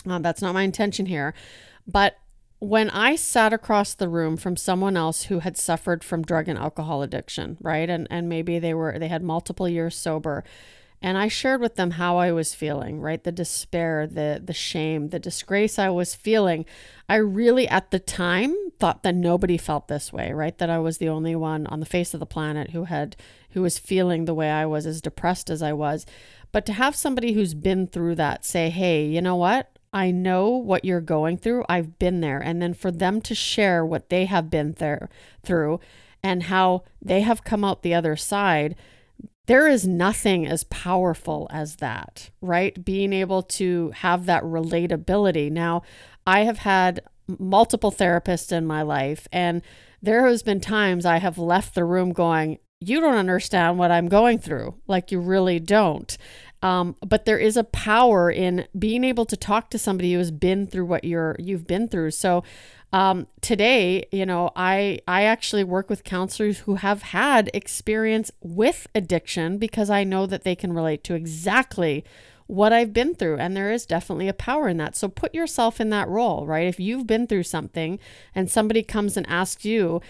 uh, 0.09 0.19
that's 0.19 0.43
not 0.43 0.55
my 0.55 0.63
intention 0.63 1.07
here. 1.07 1.35
But 1.87 2.17
when 2.61 2.91
I 2.91 3.17
sat 3.17 3.55
across 3.55 3.95
the 3.95 4.09
room 4.09 4.37
from 4.37 4.55
someone 4.55 4.97
else 4.97 5.25
who 5.25 5.41
had 5.41 5.57
suffered 5.57 6.05
from 6.05 6.23
drug 6.23 6.47
and 6.47 6.59
alcohol 6.59 7.03
addiction, 7.03 7.57
right? 7.61 7.89
And 7.89 8.07
and 8.11 8.29
maybe 8.29 8.59
they 8.59 8.75
were 8.75 8.99
they 8.99 9.09
had 9.09 9.23
multiple 9.23 9.67
years 9.67 9.97
sober, 9.97 10.45
and 11.01 11.17
I 11.17 11.29
shared 11.29 11.63
with 11.63 11.77
them 11.77 11.93
how 11.93 12.19
I 12.19 12.33
was 12.33 12.55
feeling, 12.55 13.01
right? 13.01 13.25
The 13.25 13.33
despair, 13.33 14.07
the 14.07 14.43
the 14.45 14.53
shame, 14.53 15.09
the 15.09 15.19
disgrace 15.19 15.79
I 15.79 15.89
was 15.89 16.15
feeling. 16.15 16.67
I 17.09 17.17
really 17.17 17.67
at 17.67 17.91
the 17.91 17.99
time 17.99 18.55
thought 18.79 19.03
that 19.05 19.15
nobody 19.15 19.57
felt 19.57 19.89
this 19.89 20.13
way, 20.13 20.31
right? 20.33 20.57
That 20.59 20.69
I 20.71 20.79
was 20.79 20.99
the 20.99 21.09
only 21.09 21.35
one 21.35 21.67
on 21.69 21.81
the 21.81 21.87
face 21.87 22.13
of 22.13 22.21
the 22.21 22.27
planet 22.27 22.71
who 22.73 22.85
had 22.85 23.17
who 23.53 23.63
was 23.63 23.79
feeling 23.79 24.27
the 24.27 24.35
way 24.35 24.51
I 24.51 24.67
was 24.67 24.85
as 24.85 25.01
depressed 25.01 25.49
as 25.49 25.63
I 25.63 25.73
was. 25.73 26.05
But 26.53 26.67
to 26.67 26.75
have 26.75 26.95
somebody 26.95 27.33
who's 27.33 27.55
been 27.55 27.87
through 27.87 28.17
that 28.17 28.45
say, 28.45 28.69
"Hey, 28.69 29.07
you 29.07 29.23
know 29.23 29.37
what? 29.37 29.71
I 29.93 30.11
know 30.11 30.51
what 30.51 30.85
you're 30.85 31.01
going 31.01 31.37
through. 31.37 31.65
I've 31.69 31.99
been 31.99 32.21
there. 32.21 32.39
And 32.39 32.63
then 32.63 32.75
for 32.75 32.91
them 32.91 33.21
to 33.23 33.35
share 33.35 33.85
what 33.85 34.09
they 34.09 34.27
have 34.27 34.51
been 34.51 34.75
there 34.79 35.09
through 35.45 35.81
and 36.23 36.45
how 36.45 36.85
they 37.03 37.23
have 37.23 37.45
come 37.45 37.65
out 37.65 37.83
the 37.83 37.95
other 37.95 38.17
side, 38.17 38.77
there 39.47 39.67
is 39.67 39.87
nothing 39.87 40.47
as 40.47 40.65
powerful 40.65 41.49
as 41.51 41.77
that, 41.77 42.31
right? 42.41 42.85
Being 42.85 43.13
able 43.13 43.43
to 43.43 43.91
have 43.97 44.27
that 44.27 44.45
relatability. 44.45 45.51
Now, 45.51 45.83
I 46.27 46.45
have 46.45 46.59
had 46.59 47.01
multiple 47.39 47.91
therapists 47.91 48.53
in 48.53 48.67
my 48.67 48.83
life 48.83 49.27
and 49.33 49.63
there 50.03 50.27
has 50.27 50.43
been 50.43 50.61
times 50.61 51.05
I 51.05 51.19
have 51.19 51.37
left 51.37 51.75
the 51.75 51.85
room 51.85 52.13
going, 52.13 52.59
you 52.81 53.01
don't 53.01 53.17
understand 53.17 53.79
what 53.79 53.91
I'm 53.91 54.09
going 54.09 54.39
through. 54.39 54.77
Like, 54.87 55.13
you 55.13 55.21
really 55.21 55.61
don't. 55.61 56.17
Um, 56.63 56.97
but 57.01 57.25
there 57.25 57.39
is 57.39 57.57
a 57.57 57.65
power 57.65 58.31
in 58.31 58.67
being 58.79 59.03
able 59.05 59.25
to 59.27 59.37
talk 59.37 59.71
to 59.71 59.79
somebody 59.79 60.13
who 60.13 60.19
has 60.19 60.31
been 60.31 60.67
through 60.67 60.87
what 60.87 61.05
you're 61.05 61.37
you've 61.39 61.67
been 61.67 61.89
through. 61.89 62.11
So 62.13 62.45
um, 62.93 63.27
today, 63.41 64.05
you 64.11 64.27
know, 64.27 64.51
I 64.57 65.01
I 65.07 65.23
actually 65.23 65.65
work 65.65 65.89
with 65.89 66.05
counselors 66.05 66.61
who 66.61 66.77
have 66.77 67.03
had 67.03 67.51
experience 67.55 68.31
with 68.43 68.87
addiction 68.95 69.59
because 69.59 69.91
I 69.91 70.05
know 70.05 70.27
that 70.27 70.45
they 70.45 70.55
can 70.55 70.73
relate 70.73 71.05
to 71.05 71.15
exactly 71.15 72.05
what 72.51 72.73
I've 72.73 72.93
been 72.93 73.15
through. 73.15 73.37
And 73.37 73.57
there 73.57 73.71
is 73.71 73.87
definitely 73.87 74.27
a 74.27 74.35
power 74.35 74.69
in 74.69 74.77
that. 74.79 74.97
So 74.97 75.09
put 75.09 75.33
yourself 75.33 75.81
in 75.81 75.91
that 75.91 76.09
role, 76.09 76.47
right? 76.47 76.67
If 76.67 76.81
you've 76.81 77.07
been 77.07 77.29
through 77.29 77.45
something 77.45 78.01
and 78.35 78.51
somebody 78.51 78.83
comes 78.83 79.17
and 79.17 79.25
asks 79.29 79.65
you, 79.65 80.01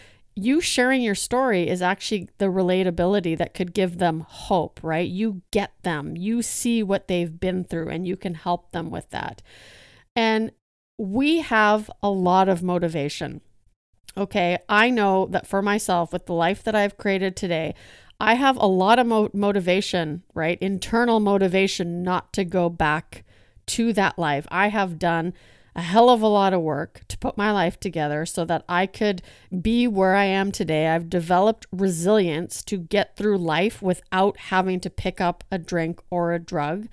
you 0.45 0.61
sharing 0.61 1.03
your 1.03 1.15
story 1.15 1.69
is 1.69 1.83
actually 1.83 2.29
the 2.39 2.47
relatability 2.47 3.37
that 3.39 3.55
could 3.55 3.75
give 3.75 3.99
them 3.99 4.27
hope, 4.29 4.81
right? 4.83 5.09
You 5.09 5.43
get 5.51 5.73
them, 5.83 6.17
you 6.17 6.43
see 6.43 6.83
what 6.83 7.09
they've 7.09 7.41
been 7.41 7.65
through, 7.65 7.89
and 7.89 8.07
you 8.07 8.17
can 8.17 8.35
help 8.35 8.73
them 8.73 8.91
with 8.91 9.11
that. 9.11 9.43
And 10.17 10.53
we 10.99 11.41
have 11.41 11.91
a 12.03 12.11
lot 12.11 12.49
of 12.49 12.63
motivation. 12.63 13.41
Okay, 14.17 14.59
I 14.69 14.91
know 14.91 15.27
that 15.27 15.47
for 15.47 15.63
myself, 15.63 16.13
with 16.13 16.27
the 16.27 16.35
life 16.35 16.63
that 16.65 16.75
I've 16.75 16.99
created 16.99 17.37
today, 17.37 17.75
I 18.19 18.35
have 18.35 18.57
a 18.57 18.67
lot 18.67 18.99
of 18.99 19.07
mo- 19.07 19.31
motivation, 19.33 20.25
right? 20.35 20.59
Internal 20.61 21.21
motivation 21.21 22.03
not 22.03 22.33
to 22.35 22.45
go 22.45 22.69
back 22.69 23.25
to 23.67 23.93
that 23.95 24.19
life. 24.19 24.47
I 24.51 24.69
have 24.69 24.99
done 24.99 25.33
a 25.75 25.83
hell 25.83 26.11
of 26.11 26.23
a 26.23 26.27
lot 26.27 26.53
of 26.53 26.63
work 26.63 27.03
to 27.09 27.19
put 27.19 27.37
my 27.37 27.53
life 27.53 27.79
together 27.79 28.27
so 28.27 28.45
that 28.45 28.65
I 28.69 28.87
could 28.87 29.23
be 29.61 29.87
where 29.87 30.15
I 30.15 30.25
am 30.25 30.53
today. 30.53 30.89
I've 30.89 31.11
developed 31.11 31.67
resilience 31.73 32.63
to 32.65 32.79
get 32.79 33.17
through 33.17 33.39
life 33.39 33.81
without 33.81 34.37
having 34.37 34.81
to 34.81 34.91
pick 34.91 35.21
up 35.21 35.45
a 35.51 35.59
drink 35.59 36.01
or 36.11 36.33
a 36.33 36.39
drug, 36.39 36.89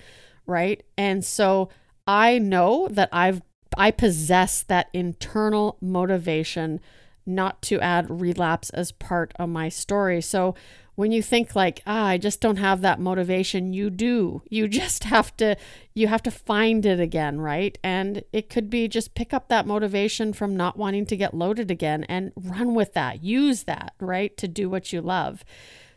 right? 0.45 0.83
And 0.97 1.25
so 1.25 1.69
I 2.05 2.37
know 2.39 2.87
that 2.91 3.09
I've 3.11 3.41
I 3.77 3.91
possess 3.91 4.63
that 4.63 4.87
internal 4.93 5.77
motivation 5.81 6.79
not 7.25 7.61
to 7.63 7.79
add 7.81 8.21
relapse 8.21 8.69
as 8.71 8.91
part 8.93 9.33
of 9.37 9.49
my 9.49 9.69
story. 9.69 10.21
So 10.21 10.55
when 10.97 11.11
you 11.11 11.21
think 11.21 11.55
like 11.55 11.81
ah 11.85 12.07
i 12.07 12.17
just 12.17 12.41
don't 12.41 12.57
have 12.57 12.81
that 12.81 12.99
motivation 12.99 13.71
you 13.71 13.89
do. 13.89 14.41
You 14.49 14.67
just 14.81 15.05
have 15.05 15.37
to 15.37 15.55
you 15.93 16.07
have 16.07 16.23
to 16.23 16.31
find 16.31 16.85
it 16.85 16.99
again 16.99 17.39
right? 17.39 17.77
And 17.83 18.23
it 18.33 18.49
could 18.49 18.69
be 18.69 18.87
just 18.87 19.15
pick 19.15 19.33
up 19.33 19.47
that 19.47 19.67
motivation 19.67 20.33
from 20.33 20.57
not 20.57 20.75
wanting 20.75 21.05
to 21.05 21.15
get 21.15 21.33
loaded 21.33 21.71
again 21.71 22.03
and 22.05 22.33
run 22.35 22.73
with 22.73 22.93
that. 22.93 23.23
Use 23.23 23.63
that 23.63 23.93
right 23.99 24.35
to 24.37 24.47
do 24.47 24.69
what 24.69 24.91
you 24.91 25.01
love. 25.01 25.45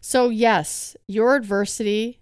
So 0.01 0.29
yes 0.29 0.97
your 1.09 1.35
adversity 1.35 2.21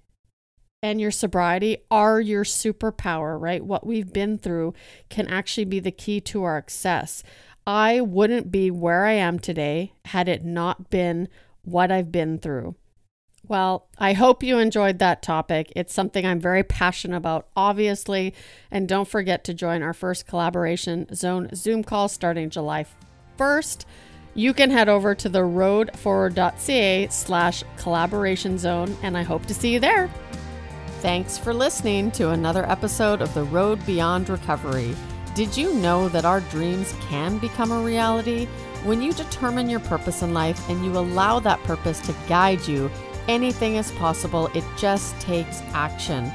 and 0.80 1.00
your 1.00 1.10
sobriety 1.10 1.78
are 1.90 2.20
your 2.20 2.44
superpower 2.44 3.40
right? 3.40 3.64
What 3.64 3.84
we've 3.84 4.12
been 4.12 4.38
through 4.38 4.74
can 5.08 5.26
actually 5.26 5.64
be 5.64 5.80
the 5.80 5.90
key 5.90 6.20
to 6.20 6.44
our 6.44 6.60
success. 6.60 7.24
I 7.66 8.00
wouldn't 8.00 8.50
be 8.50 8.70
where 8.70 9.04
i 9.04 9.12
am 9.12 9.38
today 9.38 9.92
had 10.06 10.28
it 10.28 10.44
not 10.44 10.88
been 10.88 11.28
what 11.70 11.90
I've 11.90 12.12
been 12.12 12.38
through. 12.38 12.74
Well, 13.46 13.88
I 13.98 14.12
hope 14.12 14.42
you 14.42 14.58
enjoyed 14.58 14.98
that 14.98 15.22
topic. 15.22 15.72
It's 15.74 15.94
something 15.94 16.26
I'm 16.26 16.40
very 16.40 16.62
passionate 16.62 17.16
about, 17.16 17.48
obviously. 17.56 18.34
And 18.70 18.88
don't 18.88 19.08
forget 19.08 19.44
to 19.44 19.54
join 19.54 19.82
our 19.82 19.94
first 19.94 20.26
collaboration 20.26 21.06
zone 21.14 21.48
Zoom 21.54 21.82
call 21.82 22.08
starting 22.08 22.50
July 22.50 22.84
1st. 23.38 23.84
You 24.34 24.52
can 24.52 24.70
head 24.70 24.88
over 24.88 25.14
to 25.14 25.28
the 25.28 25.40
roadforward.ca 25.40 27.08
slash 27.08 27.64
collaboration 27.76 28.58
zone, 28.58 28.96
and 29.02 29.16
I 29.16 29.22
hope 29.22 29.46
to 29.46 29.54
see 29.54 29.72
you 29.72 29.80
there. 29.80 30.10
Thanks 31.00 31.38
for 31.38 31.54
listening 31.54 32.10
to 32.12 32.30
another 32.30 32.68
episode 32.68 33.22
of 33.22 33.32
The 33.32 33.44
Road 33.44 33.84
Beyond 33.86 34.28
Recovery. 34.28 34.94
Did 35.34 35.56
you 35.56 35.74
know 35.74 36.08
that 36.10 36.24
our 36.24 36.40
dreams 36.40 36.94
can 37.08 37.38
become 37.38 37.72
a 37.72 37.82
reality? 37.82 38.46
When 38.84 39.02
you 39.02 39.12
determine 39.12 39.68
your 39.68 39.80
purpose 39.80 40.22
in 40.22 40.32
life 40.32 40.68
and 40.70 40.84
you 40.84 40.96
allow 40.96 41.40
that 41.40 41.62
purpose 41.64 42.00
to 42.02 42.14
guide 42.28 42.66
you, 42.66 42.90
anything 43.26 43.74
is 43.74 43.90
possible. 43.92 44.48
It 44.54 44.64
just 44.76 45.18
takes 45.20 45.60
action. 45.72 46.30